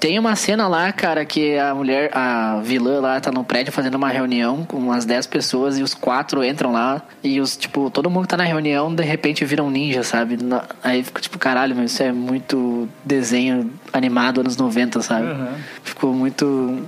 tem 0.00 0.18
uma 0.18 0.34
cena 0.34 0.66
lá, 0.66 0.90
cara, 0.92 1.24
que 1.24 1.56
a 1.56 1.72
mulher, 1.74 2.10
a 2.12 2.60
vilã 2.60 3.00
lá 3.00 3.20
tá 3.20 3.30
no 3.30 3.44
prédio 3.44 3.72
fazendo 3.72 3.94
uma 3.94 4.08
reunião 4.08 4.64
com 4.64 4.78
umas 4.78 5.04
10 5.04 5.28
pessoas 5.28 5.78
e 5.78 5.82
os 5.82 5.94
quatro 5.94 6.42
entram 6.42 6.72
lá 6.72 7.02
e 7.22 7.40
os, 7.40 7.56
tipo, 7.56 7.88
todo 7.88 8.10
mundo 8.10 8.22
que 8.22 8.30
tá 8.30 8.36
na 8.36 8.44
reunião 8.44 8.92
de 8.92 9.04
repente 9.04 9.44
vira 9.44 9.62
um 9.62 9.70
ninja, 9.70 10.02
sabe? 10.02 10.38
Aí 10.82 11.04
fica 11.04 11.20
tipo, 11.20 11.38
caralho, 11.38 11.76
mas 11.76 11.92
isso 11.92 12.02
é 12.02 12.10
muito 12.10 12.88
desenho 13.04 13.70
animado 13.92 14.40
anos 14.40 14.56
90, 14.56 15.00
sabe? 15.02 15.28
Aham. 15.28 15.54
Ficou 15.84 16.12
muito. 16.12 16.84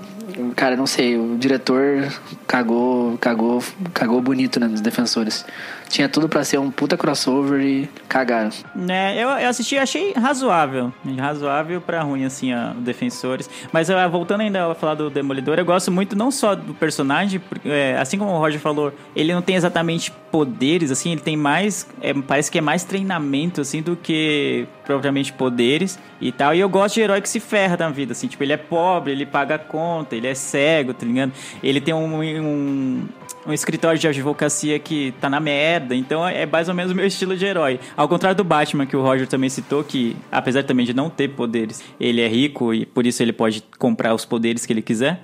Cara, 0.57 0.74
não 0.74 0.87
sei, 0.87 1.16
o 1.16 1.37
diretor 1.38 2.09
cagou, 2.48 3.16
cagou, 3.18 3.62
cagou 3.92 4.20
bonito 4.20 4.59
né, 4.59 4.66
nos 4.66 4.81
defensores. 4.81 5.44
Tinha 5.88 6.09
tudo 6.09 6.29
pra 6.29 6.42
ser 6.44 6.59
um 6.59 6.70
puta 6.70 6.97
crossover 6.97 7.61
e 7.61 7.88
cagaram. 8.09 8.51
Né, 8.75 9.14
eu, 9.23 9.29
eu 9.29 9.49
assisti, 9.49 9.77
achei 9.79 10.12
razoável. 10.12 10.92
Razoável 11.18 11.81
pra 11.81 12.03
ruim, 12.03 12.25
assim, 12.25 12.53
a 12.53 12.73
Defensores. 12.79 13.49
Mas 13.73 13.88
voltando 14.11 14.40
ainda 14.40 14.73
a 14.73 14.75
falar 14.75 14.94
do 14.94 15.09
Demolidor, 15.11 15.59
eu 15.59 15.64
gosto 15.64 15.92
muito 15.92 16.16
não 16.16 16.31
só 16.31 16.55
do 16.55 16.75
personagem, 16.75 17.38
porque, 17.40 17.68
é, 17.68 17.97
assim 17.99 18.18
como 18.18 18.33
o 18.33 18.38
Roger 18.38 18.61
falou, 18.61 18.92
ele 19.14 19.33
não 19.33 19.42
tem 19.42 19.55
exatamente 19.57 20.11
poderes, 20.31 20.90
assim, 20.90 21.12
ele 21.12 21.20
tem 21.20 21.37
mais. 21.37 21.87
é, 22.01 22.12
parece 22.14 22.51
que 22.51 22.59
é 22.59 22.61
mais 22.61 22.83
treinamento, 22.85 23.61
assim, 23.61 23.81
do 23.83 23.94
que 23.97 24.66
propriamente 24.85 25.33
poderes 25.33 25.99
e 26.20 26.33
tal. 26.33 26.55
E 26.55 26.61
eu 26.61 26.68
gosto 26.68 26.94
de 26.97 27.03
herói 27.03 27.20
que 27.20 27.29
se 27.29 27.38
ferra 27.40 27.77
na 27.79 27.88
vida, 27.90 28.12
assim, 28.12 28.27
tipo, 28.27 28.42
ele 28.42 28.53
é 28.53 28.57
pobre, 28.57 29.12
ele 29.12 29.25
paga 29.27 29.55
a 29.55 29.59
conta, 29.59 30.16
ele 30.16 30.27
é 30.27 30.35
cego, 30.35 30.92
tá 30.92 31.07
ligado? 31.07 31.33
Ele 31.62 31.81
tem 31.81 31.94
um- 31.94 32.20
um, 32.20 33.03
um 33.47 33.53
escritório 33.53 33.99
de 33.99 34.09
advocacia 34.09 34.79
que 34.79 35.12
tá 35.20 35.29
na 35.29 35.38
merda, 35.40 35.74
então 35.91 36.27
é 36.27 36.47
mais 36.47 36.69
ou 36.69 36.75
menos 36.75 36.93
o 36.93 36.95
meu 36.95 37.07
estilo 37.07 37.37
de 37.37 37.45
herói. 37.45 37.81
Ao 37.97 38.09
contrário 38.09 38.37
do 38.37 38.45
Batman, 38.45 38.87
que 38.87 38.97
o 38.97 39.03
Roger 39.03 39.27
também 39.27 39.49
citou, 39.49 39.83
que 39.85 40.17
apesar 40.31 40.63
também 40.63 40.85
de 40.87 40.95
não 40.95 41.09
ter 41.11 41.29
poderes, 41.29 41.83
ele 42.01 42.21
é 42.21 42.29
rico 42.29 42.73
e 42.75 42.85
por 42.85 43.07
isso 43.07 43.23
ele 43.23 43.33
pode 43.33 43.63
comprar 43.79 44.15
os 44.15 44.25
poderes 44.25 44.67
que 44.67 44.73
ele 44.73 44.83
quiser. 44.83 45.23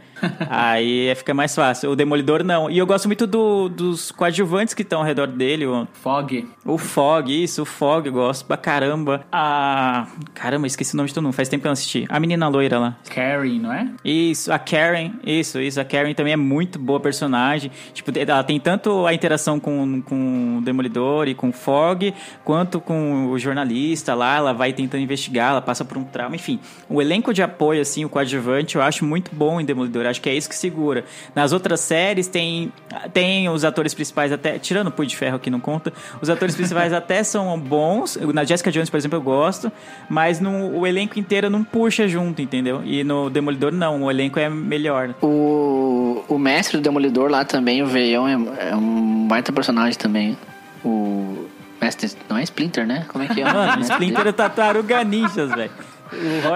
Aí 0.49 1.13
fica 1.15 1.33
mais 1.35 1.55
fácil. 1.55 1.91
O 1.91 1.97
Demolidor 1.97 2.43
não. 2.45 2.71
E 2.71 2.79
eu 2.79 2.87
gosto 2.87 3.07
muito 3.07 3.27
do- 3.27 3.69
dos 3.69 4.11
coadjuvantes 4.11 4.75
que 4.75 4.83
estão 4.83 5.01
ao 5.01 5.05
redor 5.07 5.27
dele. 5.27 5.67
O, 5.67 5.87
Fog. 5.93 6.49
o 6.65 6.79
Fog, 6.79 7.31
isso, 7.43 7.63
o 7.63 7.65
Fog, 7.65 8.07
eu 8.07 8.13
gosto 8.13 8.45
pra 8.45 8.57
caramba. 8.57 9.23
A. 9.33 10.07
Caramba, 10.35 10.67
esqueci 10.67 10.95
o 10.95 10.97
nome 10.97 11.09
de 11.09 11.15
todo 11.15 11.25
mundo, 11.25 11.33
faz 11.33 11.49
tempo 11.49 11.63
que 11.63 11.67
eu 11.67 11.71
não 11.71 11.75
assisti. 11.75 12.07
A 12.09 12.19
menina 12.21 12.49
loira 12.49 12.79
lá. 12.79 12.97
Karen, 13.09 13.59
não 13.59 13.73
é? 13.73 13.89
Isso, 14.05 14.53
a 14.53 14.59
Karen, 14.59 15.13
isso, 15.25 15.61
isso. 15.61 15.81
A 15.81 15.85
Karen 15.85 16.15
também 16.15 16.33
é 16.33 16.37
muito 16.37 16.79
boa 16.79 17.01
personagem. 17.01 17.71
Tipo, 17.93 18.11
ela 18.19 18.43
tem 18.45 18.59
tanto 18.61 19.07
a 19.07 19.15
interação 19.15 19.59
com, 19.61 20.01
com 20.03 20.59
o 20.59 20.61
Demolidor 20.63 21.29
e 21.29 21.35
com 21.35 21.49
o 21.49 21.53
Fog, 21.53 22.13
quanto 22.45 22.81
com 22.81 23.27
o 23.31 23.39
jornalista 23.39 24.15
lá. 24.15 24.37
Ela 24.37 24.53
vai 24.53 24.73
tentando 24.73 25.03
investigar, 25.03 25.51
ela 25.53 25.63
passa 25.63 25.85
por 25.85 25.97
um 25.99 26.05
trauma. 26.05 26.35
Enfim, 26.37 26.59
o 26.89 27.01
elenco 27.01 27.33
de 27.33 27.43
apoio, 27.43 27.81
assim, 27.81 28.05
o 28.05 28.09
coadjuvante, 28.09 28.77
eu 28.77 28.83
acho 28.83 29.05
muito 29.05 29.35
bom 29.35 29.61
em 29.61 29.65
Demolidor. 29.65 30.07
Acho 30.11 30.20
que 30.20 30.29
é 30.29 30.35
isso 30.35 30.49
que 30.49 30.55
segura. 30.55 31.05
Nas 31.35 31.53
outras 31.53 31.81
séries, 31.81 32.27
tem, 32.27 32.73
tem 33.12 33.49
os 33.49 33.64
atores 33.64 33.94
principais 33.94 34.33
até... 34.33 34.59
Tirando 34.59 34.88
o 34.88 34.90
Punho 34.90 35.09
de 35.09 35.16
Ferro, 35.16 35.38
que 35.38 35.51
não 35.51 35.61
conta. 35.61 35.92
Os 36.20 36.29
atores 36.29 36.55
principais 36.55 36.92
até 36.94 37.23
são 37.23 37.59
bons. 37.59 38.16
Na 38.35 38.44
Jessica 38.44 38.70
Jones, 38.70 38.90
por 38.90 38.96
exemplo, 38.96 39.16
eu 39.18 39.23
gosto. 39.23 39.70
Mas 40.09 40.40
no, 40.40 40.79
o 40.79 40.87
elenco 40.87 41.18
inteiro 41.18 41.49
não 41.49 41.64
puxa 41.64 42.09
junto, 42.09 42.42
entendeu? 42.42 42.83
E 42.85 43.05
no 43.05 43.31
Demolidor, 43.31 43.73
não. 43.73 44.03
O 44.03 44.11
elenco 44.11 44.38
é 44.38 44.49
melhor. 44.49 45.14
O, 45.23 46.25
o 46.29 46.38
mestre 46.38 46.77
do 46.77 46.83
Demolidor 46.83 47.31
lá 47.31 47.44
também, 47.44 47.83
o 47.83 47.87
Veião, 47.87 48.29
é, 48.29 48.70
é 48.70 48.77
um 48.77 49.27
baita 49.29 49.53
personagem 49.53 49.99
também. 49.99 50.37
O 50.85 51.46
mestre. 51.81 52.11
Não 52.29 52.37
é 52.37 52.42
Splinter, 52.42 52.87
né? 52.87 53.05
Como 53.09 53.25
é 53.25 53.29
que 53.29 53.40
é? 53.40 53.44
o 53.44 53.53
Mano, 53.55 53.83
Splinter 53.83 54.20
é 54.20 54.25
dele? 54.25 54.33
tartaruga 54.33 55.05
ninjas, 55.05 55.51
velho. 55.51 55.70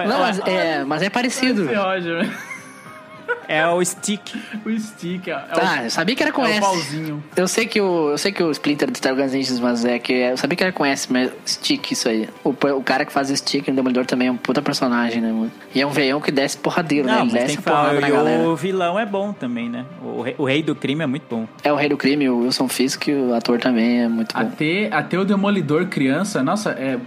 Não, 0.07 0.19
mas 0.19 0.39
é, 0.45 0.83
mas 0.83 1.01
é 1.01 1.09
parecido. 1.09 1.65
Roger. 1.65 2.29
É 3.47 3.67
o 3.67 3.83
Stick. 3.83 4.35
O 4.65 4.79
Stick. 4.79 5.27
É, 5.27 5.31
é 5.31 5.35
Tá, 5.35 5.79
o, 5.81 5.83
eu 5.85 5.89
sabia 5.89 6.15
que 6.15 6.23
era 6.23 6.31
com 6.31 6.45
é 6.45 6.49
o 6.49 6.51
S. 6.51 6.59
pauzinho. 6.61 7.23
Eu 7.35 7.47
sei 7.47 7.65
que 7.65 7.81
o, 7.81 8.11
eu 8.11 8.17
sei 8.17 8.31
que 8.31 8.43
o 8.43 8.51
Splinter 8.51 8.89
do 8.89 8.93
Tartarugas 8.93 9.33
Ninjas, 9.33 9.59
mas 9.59 9.85
é 9.85 9.99
que 9.99 10.13
eu 10.13 10.37
sabia 10.37 10.55
que 10.55 10.63
era 10.63 10.71
com 10.71 10.85
S, 10.85 11.11
mas 11.11 11.31
Stick 11.45 11.91
isso 11.91 12.09
aí. 12.09 12.29
O, 12.43 12.49
o 12.49 12.83
cara 12.83 13.05
que 13.05 13.11
faz 13.11 13.29
o 13.29 13.35
Stick 13.35 13.67
no 13.67 13.75
Demolidor 13.75 14.05
também 14.05 14.27
é 14.27 14.31
um 14.31 14.37
puta 14.37 14.61
personagem, 14.61 15.21
né, 15.21 15.31
mano? 15.31 15.51
E 15.73 15.81
é 15.81 15.85
um 15.85 15.91
veião 15.91 16.19
que 16.21 16.31
desce 16.31 16.57
porradeiro, 16.57 17.07
né? 17.07 17.13
Não, 17.13 17.23
Ele 17.23 17.31
mas 17.31 17.43
desce 17.43 17.61
porrada 17.61 17.99
na 17.99 18.09
galera. 18.09 18.43
o 18.47 18.55
vilão 18.55 18.99
é 18.99 19.05
bom 19.05 19.33
também, 19.33 19.69
né? 19.69 19.85
O 20.03 20.21
rei, 20.21 20.35
o 20.37 20.45
rei 20.45 20.63
do 20.63 20.75
crime 20.75 21.03
é 21.03 21.07
muito 21.07 21.25
bom. 21.29 21.47
É 21.63 21.71
o 21.71 21.75
Rei 21.75 21.89
do 21.89 21.97
Crime, 21.97 22.29
o 22.29 22.39
Wilson 22.39 22.67
Fisk, 22.67 23.07
o 23.07 23.33
ator 23.33 23.59
também 23.59 24.03
é 24.03 24.07
muito 24.07 24.33
bom. 24.33 24.39
Até, 24.39 24.89
até 24.91 25.17
o 25.19 25.25
Demolidor 25.25 25.87
criança, 25.87 26.43
nossa, 26.43 26.71
é, 26.71 26.97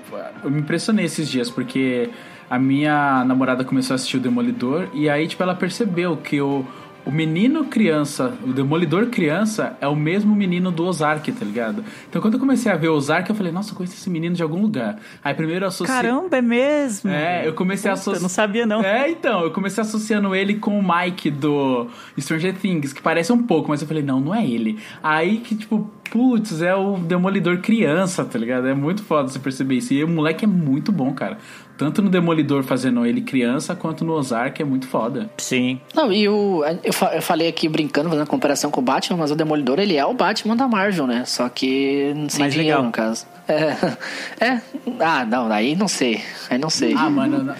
eu 0.42 0.50
me 0.50 0.60
impressionei 0.60 1.04
esses 1.04 1.28
dias, 1.28 1.50
porque 1.50 2.10
a 2.50 2.58
minha 2.58 3.24
namorada 3.24 3.64
começou 3.64 3.94
a 3.94 3.96
assistir 3.96 4.16
o 4.16 4.20
Demolidor 4.20 4.88
e 4.92 5.08
aí, 5.08 5.26
tipo, 5.26 5.42
ela 5.42 5.54
percebeu 5.54 6.16
que 6.16 6.40
o, 6.40 6.64
o 7.04 7.10
menino 7.10 7.64
criança, 7.64 8.34
o 8.44 8.52
Demolidor 8.52 9.06
criança, 9.06 9.76
é 9.80 9.88
o 9.88 9.96
mesmo 9.96 10.34
menino 10.34 10.70
do 10.70 10.84
Ozark, 10.84 11.30
tá 11.32 11.44
ligado? 11.44 11.82
Então 12.08 12.20
quando 12.20 12.34
eu 12.34 12.40
comecei 12.40 12.70
a 12.70 12.76
ver 12.76 12.88
o 12.88 12.94
Ozark, 12.94 13.28
eu 13.28 13.36
falei, 13.36 13.52
nossa, 13.52 13.72
eu 13.72 13.76
conheço 13.76 13.94
esse 13.94 14.10
menino 14.10 14.34
de 14.34 14.42
algum 14.42 14.60
lugar. 14.60 14.98
Aí 15.24 15.32
primeiro 15.34 15.64
eu 15.64 15.68
associei. 15.68 15.96
Caramba, 15.96 16.36
é 16.36 16.42
mesmo? 16.42 17.10
É, 17.10 17.46
eu 17.46 17.54
comecei 17.54 17.90
a 17.90 17.94
Puta, 17.94 18.02
associar. 18.02 18.22
Não 18.22 18.28
sabia, 18.28 18.66
não. 18.66 18.82
É, 18.82 19.10
então, 19.10 19.42
eu 19.42 19.50
comecei 19.50 19.80
associando 19.80 20.34
ele 20.34 20.56
com 20.56 20.78
o 20.78 20.82
Mike 20.82 21.30
do 21.30 21.86
Stranger 22.18 22.54
Things, 22.54 22.92
que 22.92 23.00
parece 23.00 23.32
um 23.32 23.42
pouco, 23.42 23.70
mas 23.70 23.80
eu 23.80 23.88
falei, 23.88 24.02
não, 24.02 24.20
não 24.20 24.34
é 24.34 24.46
ele. 24.46 24.78
Aí 25.02 25.38
que, 25.38 25.54
tipo, 25.54 25.90
putz, 26.10 26.62
é 26.62 26.74
o 26.74 26.98
Demolidor 26.98 27.58
criança, 27.58 28.24
tá 28.24 28.38
ligado? 28.38 28.66
É 28.66 28.74
muito 28.74 29.02
foda 29.02 29.28
você 29.28 29.38
perceber 29.38 29.76
isso. 29.76 29.94
E 29.94 30.04
o 30.04 30.08
moleque 30.08 30.44
é 30.44 30.48
muito 30.48 30.92
bom, 30.92 31.12
cara. 31.12 31.38
Tanto 31.78 32.02
no 32.02 32.10
Demolidor 32.10 32.64
fazendo 32.64 33.06
ele 33.06 33.20
criança, 33.20 33.74
quanto 33.76 34.04
no 34.04 34.12
Ozark 34.14 34.60
é 34.60 34.64
muito 34.64 34.88
foda. 34.88 35.30
Sim. 35.38 35.80
Não, 35.94 36.12
e 36.12 36.28
o. 36.28 36.64
Eu, 36.82 36.92
eu 37.14 37.22
falei 37.22 37.46
aqui 37.48 37.68
brincando, 37.68 38.10
fazendo 38.10 38.26
comparação 38.26 38.68
com 38.70 38.80
o 38.80 38.84
Batman, 38.84 39.16
mas 39.16 39.30
o 39.30 39.36
Demolidor 39.36 39.78
ele 39.78 39.96
é 39.96 40.04
o 40.04 40.12
Batman 40.12 40.56
da 40.56 40.66
Marvel, 40.66 41.06
né? 41.06 41.24
Só 41.24 41.48
que 41.48 42.12
sem 42.28 42.40
Mais 42.40 42.52
dinheiro, 42.52 42.78
legal. 42.78 42.82
no 42.82 42.90
caso. 42.92 43.26
É. 43.46 43.76
é. 44.44 44.60
Ah, 44.98 45.24
não, 45.24 45.50
aí 45.52 45.76
não 45.76 45.86
sei. 45.86 46.20
Aí 46.50 46.58
não 46.58 46.68
sei. 46.68 46.94
Ah, 46.96 47.08
mano, 47.08 47.44
não- 47.44 47.54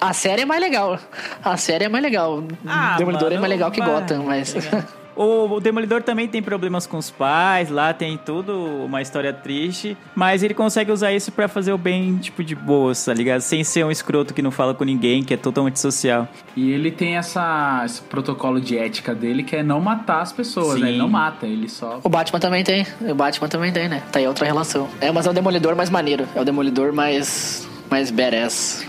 A 0.00 0.12
série 0.14 0.42
é 0.42 0.46
mais 0.46 0.60
legal. 0.62 0.98
A 1.44 1.56
série 1.58 1.84
é 1.84 1.88
mais 1.90 2.02
legal. 2.02 2.42
Ah, 2.66 2.96
Demolidor 2.96 3.28
é 3.28 3.30
mano, 3.34 3.40
mais 3.42 3.50
legal 3.52 3.70
que. 3.70 3.80
Gotham, 3.82 4.24
mas. 4.24 4.54
O, 5.18 5.56
o 5.56 5.60
Demolidor 5.60 6.00
também 6.00 6.28
tem 6.28 6.40
problemas 6.40 6.86
com 6.86 6.96
os 6.96 7.10
pais, 7.10 7.70
lá 7.70 7.92
tem 7.92 8.16
tudo 8.16 8.56
uma 8.84 9.02
história 9.02 9.32
triste, 9.32 9.96
mas 10.14 10.44
ele 10.44 10.54
consegue 10.54 10.92
usar 10.92 11.12
isso 11.12 11.32
pra 11.32 11.48
fazer 11.48 11.72
o 11.72 11.78
bem, 11.78 12.16
tipo, 12.18 12.44
de 12.44 12.54
boas, 12.54 13.04
tá 13.04 13.12
ligado? 13.12 13.40
Sem 13.40 13.64
ser 13.64 13.84
um 13.84 13.90
escroto 13.90 14.32
que 14.32 14.40
não 14.40 14.52
fala 14.52 14.74
com 14.74 14.84
ninguém, 14.84 15.24
que 15.24 15.34
é 15.34 15.36
totalmente 15.36 15.80
social. 15.80 16.28
E 16.54 16.70
ele 16.70 16.92
tem 16.92 17.16
essa, 17.16 17.82
esse 17.84 18.00
protocolo 18.02 18.60
de 18.60 18.78
ética 18.78 19.12
dele 19.12 19.42
que 19.42 19.56
é 19.56 19.62
não 19.64 19.80
matar 19.80 20.20
as 20.20 20.32
pessoas, 20.32 20.74
Sim. 20.74 20.82
né? 20.82 20.88
Ele 20.90 20.98
não 20.98 21.08
mata, 21.08 21.46
ele 21.46 21.68
só. 21.68 21.98
O 22.04 22.08
Batman 22.08 22.38
também 22.38 22.62
tem. 22.62 22.86
O 23.00 23.14
Batman 23.14 23.48
também 23.48 23.72
tem, 23.72 23.88
né? 23.88 24.04
Tá 24.12 24.20
aí 24.20 24.26
outra 24.28 24.46
relação. 24.46 24.88
É, 25.00 25.10
mas 25.10 25.26
é 25.26 25.30
o 25.30 25.32
Demolidor 25.32 25.74
mais 25.74 25.90
maneiro. 25.90 26.28
É 26.32 26.40
o 26.40 26.44
Demolidor 26.44 26.92
mais. 26.92 27.68
mais 27.90 28.12
badass. 28.12 28.86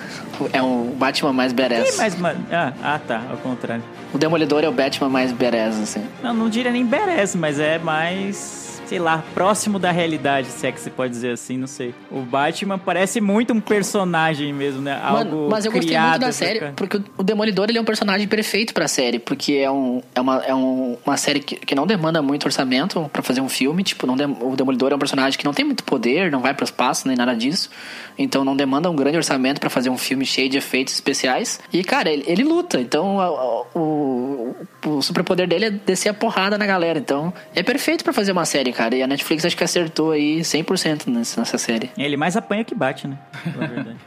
É 0.54 0.62
um 0.62 0.92
Batman 0.92 1.34
mais 1.34 1.52
badass. 1.54 1.96
Ih, 1.96 1.98
mas, 1.98 2.20
mano, 2.20 2.46
ah, 2.52 2.72
ah, 2.84 3.00
tá, 3.00 3.24
ao 3.32 3.38
contrário. 3.38 3.84
O 4.14 4.18
Demolidor 4.18 4.64
é 4.64 4.70
o 4.70 4.72
Batman 4.72 5.10
mais 5.10 5.32
badass, 5.32 5.80
assim. 5.80 6.04
Não, 6.24 6.34
não 6.34 6.50
diria 6.50 6.72
nem 6.72 6.86
badass, 6.86 7.36
mas 7.36 7.60
é 7.60 7.78
mais 7.78 8.69
sei 8.90 8.98
lá, 9.00 9.24
próximo 9.36 9.78
da 9.78 9.92
realidade, 9.92 10.48
se 10.48 10.66
é 10.66 10.72
que 10.72 10.80
se 10.82 10.90
pode 10.90 11.12
dizer 11.14 11.32
assim, 11.34 11.58
não 11.58 11.68
sei. 11.68 11.94
O 12.12 12.22
Batman 12.22 12.80
parece 12.80 13.22
muito 13.22 13.54
um 13.54 13.60
personagem 13.62 14.52
mesmo, 14.52 14.82
né? 14.82 15.00
Algo 15.02 15.18
Mano, 15.18 15.48
mas 15.50 15.64
eu 15.64 15.72
gostei 15.72 15.90
criado 15.90 16.10
muito 16.14 16.22
da 16.22 16.32
série, 16.32 16.60
ficar- 16.60 16.74
porque 16.76 17.00
o 17.18 17.22
Demolidor 17.24 17.68
ele 17.70 17.78
é 17.78 17.82
um 17.82 17.86
personagem 17.86 18.28
perfeito 18.28 18.74
pra 18.74 18.88
série, 18.88 19.20
porque 19.20 19.54
é, 19.54 19.70
um, 19.70 20.02
é, 20.16 20.20
uma, 20.20 20.38
é 20.44 20.56
um- 20.56 20.98
uma 21.06 21.18
série 21.18 21.40
que, 21.40 21.56
que 21.56 21.76
não 21.76 21.86
demanda 21.86 22.20
muito 22.22 22.46
orçamento 22.46 23.08
pra 23.14 23.22
fazer 23.22 23.42
um 23.42 23.48
filme, 23.50 23.84
tipo, 23.84 24.08
não 24.08 24.18
dem- 24.18 24.36
o 24.42 24.56
Demolidor 24.56 24.92
é 24.92 24.96
um 24.96 25.00
personagem 25.00 25.38
que 25.38 25.46
não 25.46 25.54
tem 25.54 25.64
muito 25.64 25.84
poder, 25.84 26.32
não 26.32 26.40
vai 26.42 26.56
pro 26.56 26.66
espaço 26.66 27.08
nem 27.08 27.16
nada 27.16 27.36
disso, 27.36 27.70
então 28.18 28.44
não 28.44 28.56
demanda 28.56 28.90
um 28.90 28.96
grande 28.96 29.18
orçamento 29.18 29.60
pra 29.62 29.70
fazer 29.70 29.92
um 29.92 29.98
filme 29.98 30.26
cheio 30.26 30.50
de 30.50 30.58
efeitos 30.58 30.96
especiais, 30.96 31.60
e 31.72 31.84
cara, 31.84 32.10
ele, 32.10 32.24
ele 32.26 32.44
luta, 32.44 32.82
então 32.82 33.20
a- 33.20 33.26
a- 33.28 33.64
o, 33.78 34.56
o 34.86 35.02
superpoder 35.02 35.48
dele 35.48 35.66
é 35.66 35.70
descer 35.70 36.10
a 36.10 36.14
porrada 36.14 36.58
na 36.58 36.66
galera, 36.66 36.98
então 36.98 37.32
é 37.56 37.62
perfeito 37.62 38.04
pra 38.04 38.12
fazer 38.14 38.32
uma 38.32 38.46
série, 38.46 38.72
cara, 38.80 38.96
e 38.96 39.04
a 39.04 39.08
Netflix 39.08 39.44
acho 39.44 39.58
que 39.58 39.64
acertou 39.64 40.12
aí 40.12 40.40
100% 40.40 41.08
nessa, 41.08 41.42
nessa 41.42 41.58
série. 41.58 41.90
Ele 41.98 42.16
mais 42.16 42.38
apanha 42.38 42.64
que 42.64 42.74
bate, 42.74 43.10
né? 43.10 43.18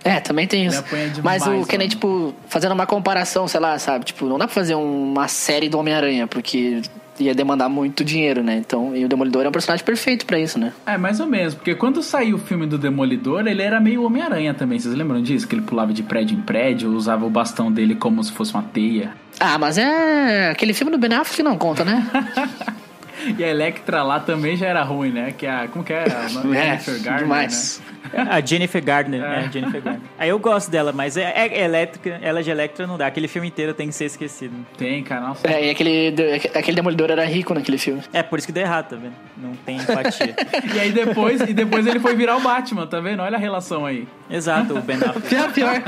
É, 0.02 0.18
também 0.18 0.46
tem 0.46 0.64
isso. 0.64 0.82
Mas 1.22 1.46
o 1.46 1.66
que 1.66 1.76
nem, 1.76 1.86
mano. 1.86 1.90
tipo, 1.90 2.34
fazendo 2.48 2.72
uma 2.72 2.86
comparação, 2.86 3.46
sei 3.46 3.60
lá, 3.60 3.78
sabe? 3.78 4.06
Tipo, 4.06 4.24
não 4.26 4.38
dá 4.38 4.46
pra 4.46 4.54
fazer 4.54 4.74
uma 4.74 5.28
série 5.28 5.68
do 5.68 5.78
Homem-Aranha, 5.78 6.26
porque 6.26 6.80
ia 7.20 7.34
demandar 7.34 7.68
muito 7.68 8.02
dinheiro, 8.02 8.42
né? 8.42 8.56
Então, 8.56 8.96
e 8.96 9.04
o 9.04 9.08
Demolidor 9.08 9.44
é 9.44 9.48
um 9.50 9.52
personagem 9.52 9.84
perfeito 9.84 10.24
pra 10.24 10.38
isso, 10.38 10.58
né? 10.58 10.72
É, 10.86 10.96
mais 10.96 11.20
ou 11.20 11.26
menos, 11.26 11.54
porque 11.54 11.74
quando 11.74 12.02
saiu 12.02 12.36
o 12.36 12.38
filme 12.38 12.66
do 12.66 12.78
Demolidor, 12.78 13.46
ele 13.46 13.60
era 13.60 13.78
meio 13.78 14.02
Homem-Aranha 14.04 14.54
também. 14.54 14.78
Vocês 14.78 14.94
lembram 14.94 15.22
disso? 15.22 15.46
Que 15.46 15.54
ele 15.54 15.62
pulava 15.62 15.92
de 15.92 16.02
prédio 16.02 16.38
em 16.38 16.40
prédio, 16.40 16.90
usava 16.94 17.26
o 17.26 17.30
bastão 17.30 17.70
dele 17.70 17.94
como 17.94 18.24
se 18.24 18.32
fosse 18.32 18.54
uma 18.54 18.62
teia. 18.62 19.12
Ah, 19.38 19.58
mas 19.58 19.76
é. 19.76 20.50
Aquele 20.50 20.72
filme 20.72 20.90
do 20.90 20.96
Ben 20.96 21.12
Affleck 21.12 21.42
não 21.42 21.58
conta, 21.58 21.84
né? 21.84 22.06
E 23.38 23.44
a 23.44 23.48
Electra 23.48 24.02
lá 24.02 24.20
também 24.20 24.56
já 24.56 24.66
era 24.66 24.82
ruim, 24.82 25.10
né? 25.10 25.32
Que 25.36 25.46
a. 25.46 25.68
Como 25.68 25.84
que 25.84 25.92
é? 25.92 26.04
A 26.04 26.24
É, 26.54 26.78
Jennifer 26.78 27.02
Garner, 27.02 27.22
demais. 27.22 27.82
né? 28.12 28.26
A 28.30 28.40
Jennifer 28.40 28.84
Gardner, 28.84 29.22
é, 29.22 29.50
Jennifer 29.50 29.80
Gardner. 29.80 30.08
Aí 30.18 30.28
eu 30.28 30.38
gosto 30.38 30.70
dela, 30.70 30.92
mas 30.92 31.16
é, 31.16 31.32
é 31.34 31.64
elétrica, 31.64 32.18
ela 32.20 32.42
de 32.42 32.50
Electra 32.50 32.86
não 32.86 32.98
dá. 32.98 33.06
Aquele 33.06 33.26
filme 33.26 33.48
inteiro 33.48 33.72
tem 33.72 33.88
que 33.88 33.94
ser 33.94 34.04
esquecido. 34.04 34.54
Tem, 34.76 35.02
cara, 35.02 35.28
nossa. 35.28 35.48
É, 35.48 35.66
e 35.66 35.70
aquele, 35.70 36.14
aquele 36.54 36.76
Demolidor 36.76 37.10
era 37.10 37.24
rico 37.24 37.54
naquele 37.54 37.78
filme. 37.78 38.02
É, 38.12 38.22
por 38.22 38.38
isso 38.38 38.46
que 38.46 38.52
deu 38.52 38.64
errado, 38.64 38.90
tá 38.90 38.96
vendo? 38.96 39.14
Não 39.36 39.52
tem 39.64 39.76
empatia. 39.78 40.34
E 40.74 40.78
aí 40.80 40.92
depois, 40.92 41.40
e 41.40 41.54
depois 41.54 41.86
ele 41.86 42.00
foi 42.00 42.14
virar 42.14 42.36
o 42.36 42.40
Batman, 42.40 42.86
tá 42.86 43.00
vendo? 43.00 43.22
Olha 43.22 43.36
a 43.36 43.40
relação 43.40 43.86
aí. 43.86 44.06
Exato, 44.28 44.76
o 44.76 44.82
Ben 44.82 44.96
Affleck. 44.96 45.28
Pior, 45.28 45.52
pior. 45.52 45.82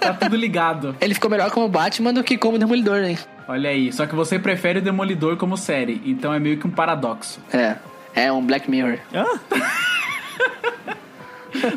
Tá 0.00 0.14
tudo 0.14 0.36
ligado. 0.36 0.96
Ele 1.00 1.14
ficou 1.14 1.30
melhor 1.30 1.50
como 1.50 1.68
Batman 1.68 2.12
do 2.12 2.22
que 2.24 2.36
como 2.36 2.58
Demolidor, 2.58 3.00
né? 3.00 3.16
Olha 3.46 3.70
aí, 3.70 3.92
só 3.92 4.06
que 4.06 4.14
você 4.14 4.38
prefere 4.38 4.78
o 4.78 4.82
Demolidor 4.82 5.36
como 5.36 5.56
série, 5.56 6.00
então 6.06 6.32
é 6.32 6.38
meio 6.38 6.56
que 6.58 6.66
um 6.66 6.70
paradoxo. 6.70 7.40
É. 7.52 7.76
É 8.14 8.32
um 8.32 8.44
Black 8.44 8.70
Mirror. 8.70 8.98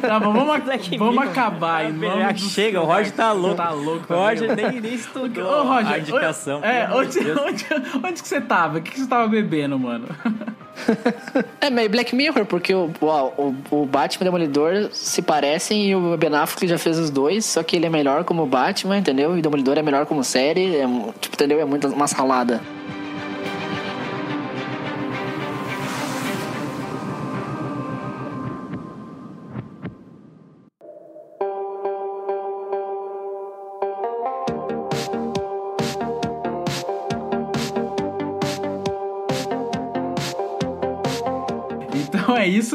Tá 0.01 0.19
bom, 0.19 0.33
vamos, 0.33 0.59
Black 0.65 0.97
vamos 0.97 1.15
Mirror. 1.15 1.29
acabar 1.31 1.85
em 1.85 1.93
nome 1.93 2.33
do- 2.33 2.39
chega, 2.39 2.81
o 2.81 2.85
Roger 2.85 3.11
tá 3.11 3.31
louco. 3.31 3.55
Tá 3.57 3.69
louco 3.71 4.13
O 4.13 4.17
Roger 4.17 4.55
nem, 4.55 4.81
nem 4.81 4.93
estudou 4.93 5.45
Ô, 5.45 5.63
Roger, 5.63 5.93
a 5.93 5.99
indicação. 5.99 6.63
É, 6.63 6.85
amor 6.85 7.05
de 7.05 7.19
onde, 7.19 7.31
onde, 7.41 7.65
onde 8.03 8.21
que 8.21 8.27
você 8.27 8.41
tava? 8.41 8.79
O 8.79 8.81
que, 8.81 8.91
que 8.91 8.99
você 9.01 9.07
tava 9.07 9.27
bebendo, 9.27 9.77
mano? 9.77 10.07
É 11.59 11.69
meio 11.69 11.89
Black 11.89 12.15
Mirror, 12.15 12.45
porque 12.45 12.73
o, 12.73 12.89
o, 13.01 13.55
o 13.71 13.85
Batman 13.85 14.25
e 14.25 14.29
o 14.29 14.31
Demolidor 14.31 14.89
se 14.91 15.21
parecem 15.21 15.87
e 15.87 15.95
o 15.95 16.15
Ben 16.17 16.33
Affleck 16.33 16.67
já 16.67 16.77
fez 16.77 16.97
os 16.97 17.09
dois, 17.09 17.45
só 17.45 17.63
que 17.63 17.75
ele 17.75 17.85
é 17.85 17.89
melhor 17.89 18.23
como 18.23 18.45
Batman, 18.45 18.97
entendeu? 18.97 19.35
E 19.35 19.39
o 19.39 19.41
Demolidor 19.41 19.77
é 19.77 19.81
melhor 19.81 20.05
como 20.05 20.23
série, 20.23 20.75
é, 20.75 20.85
tipo, 21.19 21.35
entendeu? 21.35 21.59
É 21.59 21.65
muito 21.65 21.87
uma 21.87 22.07
salada. 22.07 22.61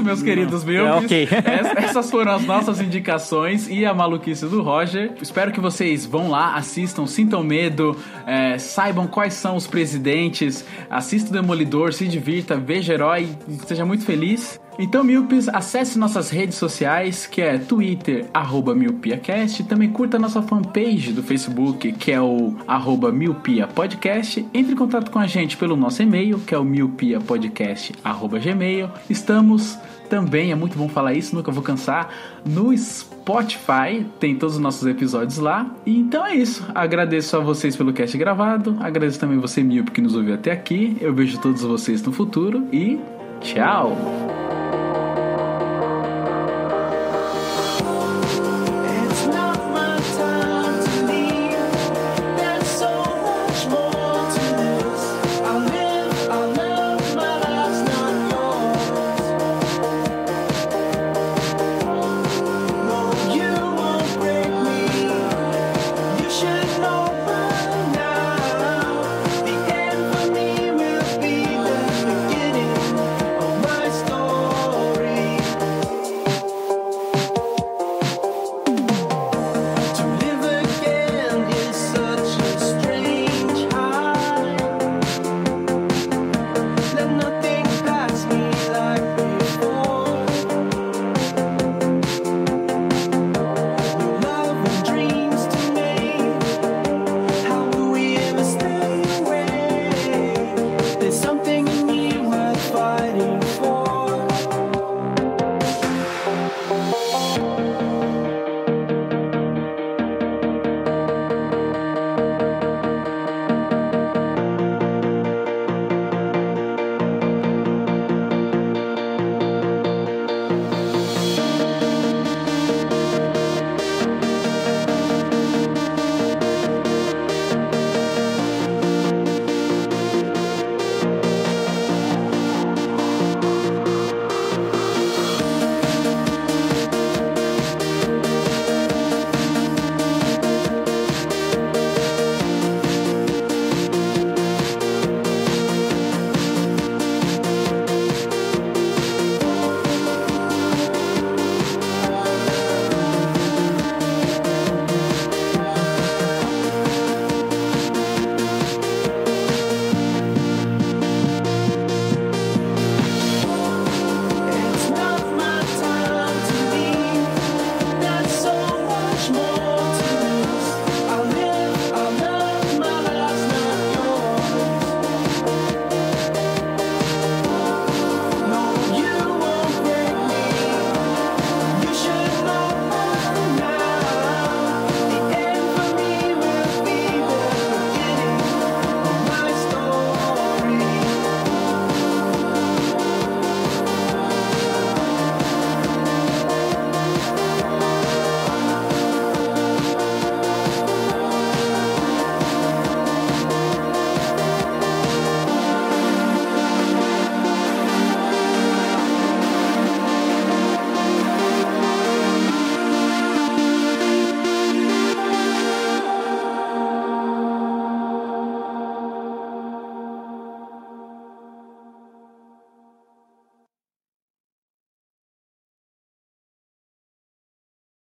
Isso, 0.02 0.04
meus 0.04 0.22
queridos 0.22 0.64
meus. 0.64 0.86
É, 0.86 0.92
ok. 0.92 1.28
Essas 1.76 2.10
foram 2.10 2.32
as 2.32 2.44
nossas 2.44 2.80
indicações 2.80 3.68
e 3.68 3.86
a 3.86 3.94
maluquice 3.94 4.46
do 4.46 4.62
Roger. 4.62 5.12
Espero 5.20 5.52
que 5.52 5.60
vocês 5.60 6.04
vão 6.04 6.28
lá, 6.28 6.54
assistam, 6.56 7.06
sintam 7.06 7.42
medo, 7.42 7.96
é, 8.26 8.58
saibam 8.58 9.06
quais 9.06 9.34
são 9.34 9.56
os 9.56 9.66
presidentes, 9.66 10.64
assista 10.90 11.30
o 11.30 11.32
Demolidor, 11.32 11.92
se 11.92 12.06
divirta, 12.06 12.56
veja 12.56 12.94
herói 12.94 13.28
seja 13.66 13.84
muito 13.84 14.04
feliz. 14.04 14.60
Então, 14.78 15.04
Milpes, 15.04 15.48
acesse 15.48 15.98
nossas 15.98 16.30
redes 16.30 16.56
sociais, 16.56 17.26
que 17.26 17.40
é 17.40 17.58
Twitter, 17.58 18.26
arroba 18.32 18.74
MiopiaCast. 18.74 19.64
Também 19.64 19.90
curta 19.90 20.18
nossa 20.18 20.42
fanpage 20.42 21.12
do 21.12 21.22
Facebook, 21.22 21.92
que 21.92 22.10
é 22.10 22.20
o 22.20 22.54
arroba 22.66 23.12
Miopia 23.12 23.66
Podcast. 23.66 24.46
Entre 24.52 24.72
em 24.72 24.76
contato 24.76 25.10
com 25.10 25.18
a 25.18 25.26
gente 25.26 25.56
pelo 25.56 25.76
nosso 25.76 26.02
e-mail, 26.02 26.38
que 26.38 26.54
é 26.54 26.58
o 26.58 26.64
miopiapodcast, 26.64 27.92
arroba 28.02 28.38
gmail. 28.38 28.88
Estamos 29.10 29.78
também, 30.08 30.52
é 30.52 30.54
muito 30.54 30.76
bom 30.76 30.88
falar 30.88 31.14
isso, 31.14 31.34
nunca 31.34 31.50
vou 31.50 31.62
cansar, 31.62 32.10
no 32.44 32.76
Spotify, 32.76 34.04
tem 34.20 34.36
todos 34.36 34.56
os 34.56 34.60
nossos 34.60 34.86
episódios 34.86 35.38
lá. 35.38 35.74
E 35.86 35.98
então 35.98 36.26
é 36.26 36.34
isso. 36.34 36.66
Agradeço 36.74 37.34
a 37.34 37.40
vocês 37.40 37.74
pelo 37.74 37.94
cast 37.94 38.16
gravado, 38.18 38.76
agradeço 38.80 39.18
também 39.18 39.38
você, 39.38 39.62
Milp, 39.62 39.88
que 39.88 40.02
nos 40.02 40.14
ouviu 40.14 40.34
até 40.34 40.50
aqui. 40.50 40.98
Eu 41.00 41.14
vejo 41.14 41.38
todos 41.38 41.62
vocês 41.62 42.02
no 42.02 42.12
futuro 42.12 42.66
e 42.70 43.00
tchau! 43.40 44.31